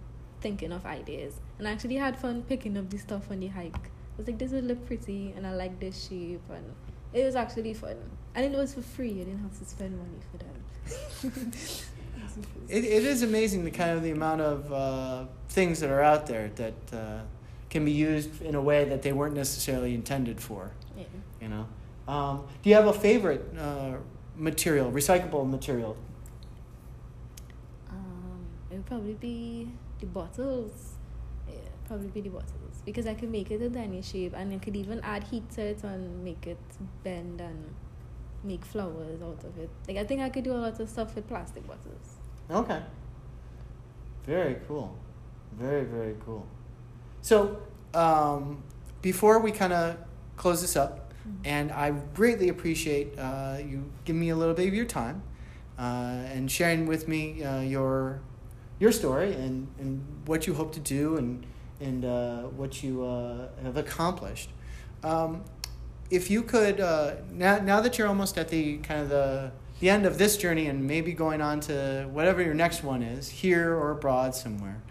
thinking 0.41 0.73
of 0.73 0.87
ideas, 0.87 1.35
And 1.59 1.67
I 1.67 1.73
actually 1.73 1.97
had 1.97 2.19
fun 2.19 2.43
picking 2.43 2.77
up 2.77 2.91
the 2.91 2.99
stuff 2.99 3.31
on 3.31 3.41
the 3.41 3.49
hike. 3.49 3.75
I 3.75 4.19
was 4.19 4.27
like, 4.27 4.39
this 4.39 4.53
would 4.53 4.65
look 4.65 4.87
pretty, 4.87 5.33
and 5.37 5.47
I 5.47 5.55
like 5.55 5.79
this 5.81 6.09
shape, 6.09 6.43
and 6.51 6.65
it 7.13 7.25
was 7.25 7.37
actually 7.37 7.75
fun. 7.75 7.97
And 8.35 8.55
it 8.55 8.57
was 8.57 8.75
for 8.75 8.83
free. 8.83 9.21
I 9.21 9.25
didn't 9.25 9.43
have 9.43 9.59
to 9.59 9.65
spend 9.65 9.99
money 9.99 10.21
for 10.31 10.39
them. 10.39 11.53
It, 12.69 12.85
it 12.85 13.05
is 13.05 13.23
amazing 13.23 13.65
the 13.65 13.71
kind 13.71 13.93
of 13.93 14.03
the 14.03 14.11
amount 14.11 14.43
of 14.43 14.73
uh, 14.73 15.25
things 15.49 15.81
that 15.81 15.91
are 15.91 16.03
out 16.03 16.27
there 16.27 16.51
that 16.57 16.75
uh, 16.93 17.21
can 17.71 17.85
be 17.85 17.93
used 17.93 18.43
in 18.43 18.55
a 18.55 18.61
way 18.61 18.85
that 18.85 19.03
they 19.03 19.13
weren't 19.13 19.35
necessarily 19.35 19.95
intended 19.95 20.41
for. 20.41 20.71
yeah. 20.97 21.05
You 21.41 21.49
know, 21.49 21.67
um, 22.07 22.47
do 22.63 22.71
you 22.71 22.77
have 22.77 22.87
a 22.87 22.93
favorite 22.93 23.45
uh, 23.59 23.97
material, 24.37 24.93
recyclable 24.93 25.49
material? 25.49 25.97
Um, 27.91 28.47
it 28.71 28.77
would 28.77 28.87
probably 28.87 29.15
be 29.15 29.71
the 30.01 30.07
bottles. 30.07 30.95
Yeah, 31.49 31.55
probably 31.87 32.09
be 32.09 32.21
the 32.21 32.31
bottles 32.31 32.83
because 32.85 33.07
I 33.07 33.15
could 33.15 33.31
make 33.31 33.51
it 33.51 33.61
a 33.63 33.79
any 33.79 34.03
shape, 34.03 34.35
and 34.37 34.53
I 34.53 34.59
could 34.59 34.77
even 34.77 35.01
add 35.03 35.25
heat 35.25 35.51
to 35.53 35.63
it 35.63 35.83
and 35.83 36.25
make 36.25 36.47
it 36.47 36.59
bend 37.03 37.41
and 37.41 37.75
make 38.45 38.65
flowers 38.65 39.21
out 39.23 39.45
of 39.45 39.59
it. 39.59 39.71
Like 39.87 39.97
I 39.97 40.05
think 40.05 40.21
I 40.21 40.29
could 40.29 40.45
do 40.45 40.53
a 40.53 40.61
lot 40.67 40.79
of 40.79 40.89
stuff 40.89 41.15
with 41.15 41.27
plastic 41.29 41.67
bottles. 41.67 42.17
Okay. 42.51 42.83
Very 44.25 44.57
cool. 44.67 44.97
Very, 45.59 45.85
very 45.85 46.17
cool. 46.25 46.47
So, 47.23 47.63
um, 47.95 48.63
before 49.03 49.39
we 49.41 49.51
kind 49.51 49.73
of 49.73 49.97
close 50.37 50.61
this 50.61 50.77
up, 50.77 51.13
and 51.45 51.71
I 51.73 51.91
greatly 52.15 52.49
appreciate 52.49 53.19
uh, 53.19 53.59
you 53.59 53.91
giving 54.05 54.21
me 54.21 54.31
a 54.31 54.37
little 54.37 54.55
bit 54.55 54.69
of 54.69 54.75
your 54.75 54.87
time 54.87 55.23
uh, 55.79 55.83
and 56.33 56.51
sharing 56.51 56.87
with 56.87 57.09
me 57.09 57.43
uh, 57.43 57.61
your 57.61 58.21
your 58.79 58.93
story 58.93 59.33
and, 59.33 59.69
and 59.79 60.05
what 60.27 60.47
you 60.47 60.55
hope 60.55 60.73
to 60.73 60.81
do 60.81 61.17
and 61.17 61.47
and 61.81 62.05
uh, 62.05 62.43
what 62.43 62.83
you 62.83 63.05
uh, 63.05 63.47
have 63.63 63.77
accomplished. 63.77 64.51
Um, 65.05 65.45
if 66.11 66.29
you 66.29 66.43
could 66.43 66.81
uh, 66.81 67.15
now 67.31 67.59
now 67.59 67.81
that 67.81 67.99
you're 67.99 68.09
almost 68.09 68.37
at 68.39 68.49
the 68.49 68.79
kind 68.79 69.01
of 69.01 69.09
the 69.09 69.53
the 69.81 69.89
end 69.89 70.07
of 70.07 70.19
this 70.19 70.37
journey 70.37 70.67
and 70.67 70.85
maybe 70.85 71.13
going 71.13 71.41
on 71.41 71.61
to 71.61 72.09
whatever 72.11 72.43
your 72.43 72.55
next 72.55 72.83
one 72.83 73.01
is 73.01 73.29
here 73.29 73.73
or 73.73 73.93
abroad 73.93 74.35
somewhere 74.35 74.83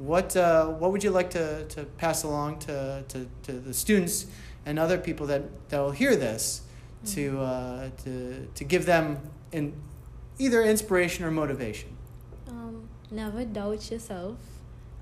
what 0.00 0.34
uh, 0.34 0.66
what 0.66 0.92
would 0.92 1.04
you 1.04 1.10
like 1.10 1.30
to, 1.30 1.64
to 1.66 1.84
pass 1.84 2.22
along 2.22 2.58
to, 2.58 3.04
to, 3.08 3.28
to 3.42 3.52
the 3.52 3.74
students 3.74 4.26
and 4.64 4.78
other 4.78 4.96
people 4.96 5.26
that, 5.26 5.42
that 5.68 5.78
will 5.78 5.90
hear 5.90 6.16
this 6.16 6.62
to, 7.04 7.40
uh, 7.40 7.90
to, 8.04 8.48
to 8.54 8.64
give 8.64 8.86
them 8.86 9.18
in 9.52 9.74
either 10.38 10.62
inspiration 10.62 11.24
or 11.24 11.30
motivation 11.30 11.96
never 13.10 13.44
doubt 13.44 13.90
yourself 13.90 14.38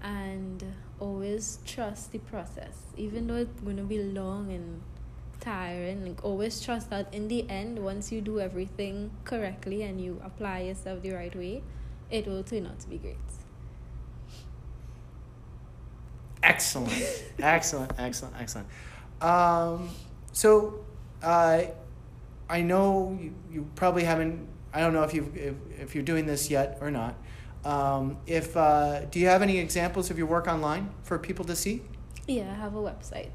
and 0.03 0.65
always 1.01 1.59
trust 1.67 2.13
the 2.13 2.19
process. 2.19 2.77
Even 2.97 3.27
though 3.27 3.37
it's 3.37 3.61
going 3.61 3.77
to 3.77 3.83
be 3.83 4.03
long 4.03 4.51
and 4.53 4.83
tiring, 5.41 6.05
like 6.07 6.25
always 6.25 6.61
trust 6.61 6.91
that 6.91 7.13
in 7.13 7.29
the 7.29 7.49
end, 7.49 7.79
once 7.79 8.11
you 8.13 8.21
do 8.21 8.41
everything 8.41 9.11
correctly 9.25 9.83
and 9.83 10.01
you 10.01 10.21
apply 10.25 10.61
yourself 10.61 11.03
the 11.03 11.13
right 11.13 11.35
way, 11.35 11.63
it 12.11 12.27
will 12.27 12.43
turn 12.43 12.67
out 12.67 12.79
to 12.81 12.89
be 12.89 12.99
great. 12.99 13.17
Excellent, 16.43 16.93
excellent, 17.41 17.93
excellent, 17.99 18.35
excellent. 18.39 18.69
Um, 19.21 19.91
so, 20.33 20.85
uh, 21.23 21.63
I 22.49 22.63
know 22.63 23.19
you, 23.21 23.35
you 23.51 23.69
probably 23.75 24.05
haven't. 24.05 24.49
I 24.73 24.81
don't 24.81 24.93
know 24.93 25.03
if 25.03 25.13
you 25.13 25.31
if, 25.35 25.55
if 25.81 25.95
you're 25.95 26.05
doing 26.05 26.27
this 26.27 26.51
yet 26.51 26.79
or 26.81 26.91
not. 26.91 27.15
Um, 27.65 28.19
if 28.27 28.57
uh, 28.57 29.05
do 29.07 29.19
you 29.19 29.27
have 29.27 29.43
any 29.43 29.59
examples 29.59 30.11
of 30.11 30.19
your 30.19 30.27
work 30.27 30.47
online 30.47 30.91
for 31.03 31.19
people 31.19 31.45
to 31.47 31.57
see? 31.57 31.83
Yeah, 32.27 32.51
I 32.51 32.55
have 32.55 32.75
a 32.75 32.79
website. 32.79 33.31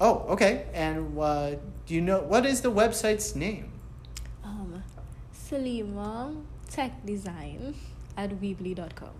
Oh, 0.00 0.24
okay. 0.28 0.66
And 0.72 1.18
uh, 1.18 1.56
do 1.86 1.94
you 1.94 2.00
know 2.00 2.20
what 2.20 2.46
is 2.46 2.60
the 2.60 2.70
website's 2.70 3.34
name? 3.34 3.72
Um, 4.44 4.82
Salema 5.34 6.36
Tech 6.70 7.04
Design 7.04 7.74
at 8.16 8.30
Weebly.com. 8.40 9.10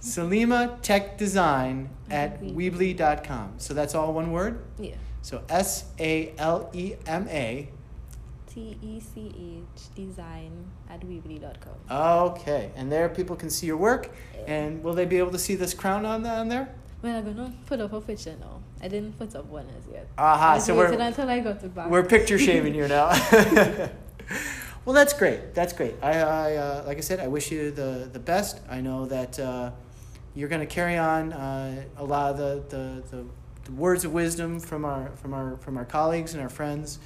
Salema 0.00 0.80
Tech 0.82 1.16
Design 1.18 1.88
at 2.10 2.42
Weebly. 2.42 2.96
Weebly.com. 2.98 3.54
So 3.58 3.74
that's 3.74 3.94
all 3.94 4.12
one 4.12 4.32
word? 4.32 4.62
Yeah. 4.78 4.96
So 5.22 5.42
S 5.48 5.86
A 5.98 6.34
L 6.38 6.70
E 6.72 6.94
M 7.06 7.26
A. 7.28 7.68
T 8.54 8.78
E 8.82 9.00
C 9.00 9.34
H 9.76 9.94
Design 9.96 10.52
at 10.88 11.00
Weebly.com. 11.00 11.74
Okay. 11.90 12.70
And 12.76 12.90
there 12.90 13.08
people 13.08 13.34
can 13.34 13.50
see 13.50 13.66
your 13.66 13.76
work. 13.76 14.10
And 14.46 14.84
will 14.84 14.94
they 14.94 15.06
be 15.06 15.18
able 15.18 15.32
to 15.32 15.38
see 15.38 15.56
this 15.56 15.74
crown 15.74 16.06
on, 16.06 16.24
on 16.24 16.48
there? 16.48 16.68
Well, 17.02 17.16
I'm 17.16 17.24
gonna 17.24 17.52
put 17.66 17.80
up 17.80 17.92
a 17.92 18.00
picture 18.00 18.36
now. 18.40 18.60
I 18.80 18.88
didn't 18.88 19.18
put 19.18 19.34
up 19.34 19.46
one 19.46 19.66
as 19.76 19.92
yet. 19.92 20.06
Aha. 20.16 20.52
I 20.52 20.58
So 20.58 20.76
we're, 20.76 20.92
until 20.92 21.28
I 21.28 21.40
got 21.40 21.74
back. 21.74 21.90
we're 21.90 22.04
picture 22.04 22.38
shaving 22.38 22.74
you 22.74 22.86
now. 22.86 23.08
well, 24.84 24.94
that's 24.94 25.12
great. 25.12 25.54
That's 25.54 25.72
great. 25.72 25.96
I, 26.00 26.12
I 26.20 26.56
uh, 26.56 26.84
like 26.86 26.98
I 26.98 27.00
said, 27.00 27.20
I 27.20 27.26
wish 27.26 27.50
you 27.50 27.72
the, 27.72 28.08
the 28.12 28.18
best. 28.18 28.60
I 28.70 28.80
know 28.80 29.06
that 29.06 29.38
uh, 29.38 29.72
you're 30.34 30.48
going 30.48 30.60
to 30.60 30.66
carry 30.66 30.96
on 30.96 31.32
uh, 31.32 31.84
a 31.96 32.04
lot 32.04 32.30
of 32.32 32.38
the, 32.38 32.76
the, 32.76 33.16
the, 33.16 33.24
the 33.64 33.72
words 33.72 34.04
of 34.04 34.12
wisdom 34.12 34.60
from 34.60 34.84
our 34.84 35.10
from 35.16 35.34
our 35.34 35.56
from 35.58 35.76
our 35.76 35.84
colleagues 35.84 36.34
and 36.34 36.42
our 36.42 36.48
friends 36.48 36.98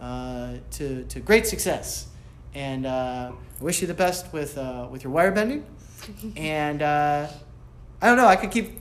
to, 0.00 1.04
to 1.04 1.20
great 1.20 1.46
success. 1.46 2.08
And 2.54 2.86
uh, 2.86 3.32
I 3.60 3.64
wish 3.64 3.80
you 3.80 3.86
the 3.86 3.94
best 3.94 4.32
with 4.32 4.56
uh, 4.56 4.88
with 4.90 5.04
your 5.04 5.12
wire 5.12 5.30
bending. 5.30 5.64
and 6.36 6.82
uh, 6.82 7.28
I 8.00 8.06
don't 8.06 8.16
know. 8.16 8.26
I 8.26 8.36
could 8.36 8.50
keep 8.50 8.78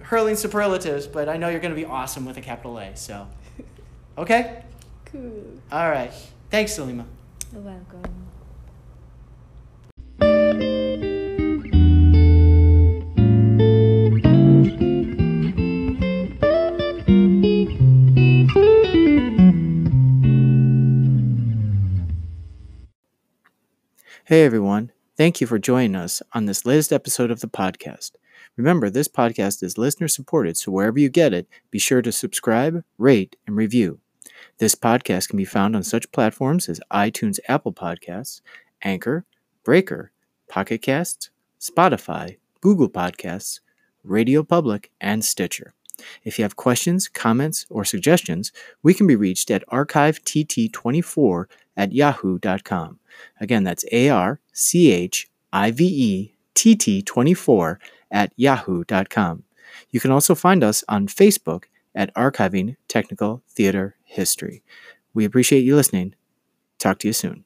hurling 0.00 0.36
superlatives, 0.36 1.06
but 1.06 1.28
I 1.28 1.36
know 1.36 1.48
you're 1.48 1.60
going 1.60 1.74
to 1.74 1.80
be 1.80 1.86
awesome 1.86 2.24
with 2.24 2.36
a 2.36 2.40
capital 2.40 2.78
A. 2.78 2.96
So, 2.96 3.26
okay. 4.18 4.62
Cool. 5.06 5.60
All 5.70 5.90
right. 5.90 6.12
Thanks, 6.50 6.76
Salema. 6.76 7.04
You're 7.52 7.62
welcome. 7.62 8.25
Hey 24.28 24.42
everyone, 24.42 24.90
thank 25.16 25.40
you 25.40 25.46
for 25.46 25.56
joining 25.56 25.94
us 25.94 26.20
on 26.32 26.46
this 26.46 26.66
latest 26.66 26.92
episode 26.92 27.30
of 27.30 27.38
the 27.38 27.46
podcast. 27.46 28.16
Remember, 28.56 28.90
this 28.90 29.06
podcast 29.06 29.62
is 29.62 29.78
listener 29.78 30.08
supported, 30.08 30.56
so 30.56 30.72
wherever 30.72 30.98
you 30.98 31.08
get 31.08 31.32
it, 31.32 31.46
be 31.70 31.78
sure 31.78 32.02
to 32.02 32.10
subscribe, 32.10 32.82
rate, 32.98 33.36
and 33.46 33.54
review. 33.54 34.00
This 34.58 34.74
podcast 34.74 35.28
can 35.28 35.36
be 35.36 35.44
found 35.44 35.76
on 35.76 35.84
such 35.84 36.10
platforms 36.10 36.68
as 36.68 36.80
iTunes 36.92 37.38
Apple 37.46 37.72
Podcasts, 37.72 38.40
Anchor, 38.82 39.26
Breaker, 39.62 40.10
Pocket 40.48 40.82
Casts, 40.82 41.30
Spotify, 41.60 42.38
Google 42.60 42.90
Podcasts, 42.90 43.60
Radio 44.02 44.42
Public, 44.42 44.90
and 45.00 45.24
Stitcher. 45.24 45.72
If 46.24 46.36
you 46.36 46.42
have 46.42 46.56
questions, 46.56 47.06
comments, 47.06 47.64
or 47.70 47.84
suggestions, 47.84 48.50
we 48.82 48.92
can 48.92 49.06
be 49.06 49.14
reached 49.14 49.52
at 49.52 49.66
archivett24 49.68 51.44
at 51.76 51.92
yahoo.com. 51.92 52.98
Again, 53.40 53.64
that's 53.64 53.84
A 53.92 54.08
R 54.08 54.40
C 54.52 54.92
H 54.92 55.28
I 55.52 55.70
V 55.70 55.84
E 55.84 56.34
T 56.54 56.74
T 56.74 57.02
24 57.02 57.78
at 58.10 58.32
yahoo.com. 58.36 59.44
You 59.90 60.00
can 60.00 60.10
also 60.10 60.34
find 60.34 60.62
us 60.62 60.84
on 60.88 61.06
Facebook 61.06 61.64
at 61.94 62.14
Archiving 62.14 62.76
Technical 62.88 63.42
Theater 63.48 63.96
History. 64.04 64.62
We 65.14 65.24
appreciate 65.24 65.64
you 65.64 65.76
listening. 65.76 66.14
Talk 66.78 66.98
to 67.00 67.08
you 67.08 67.12
soon. 67.12 67.45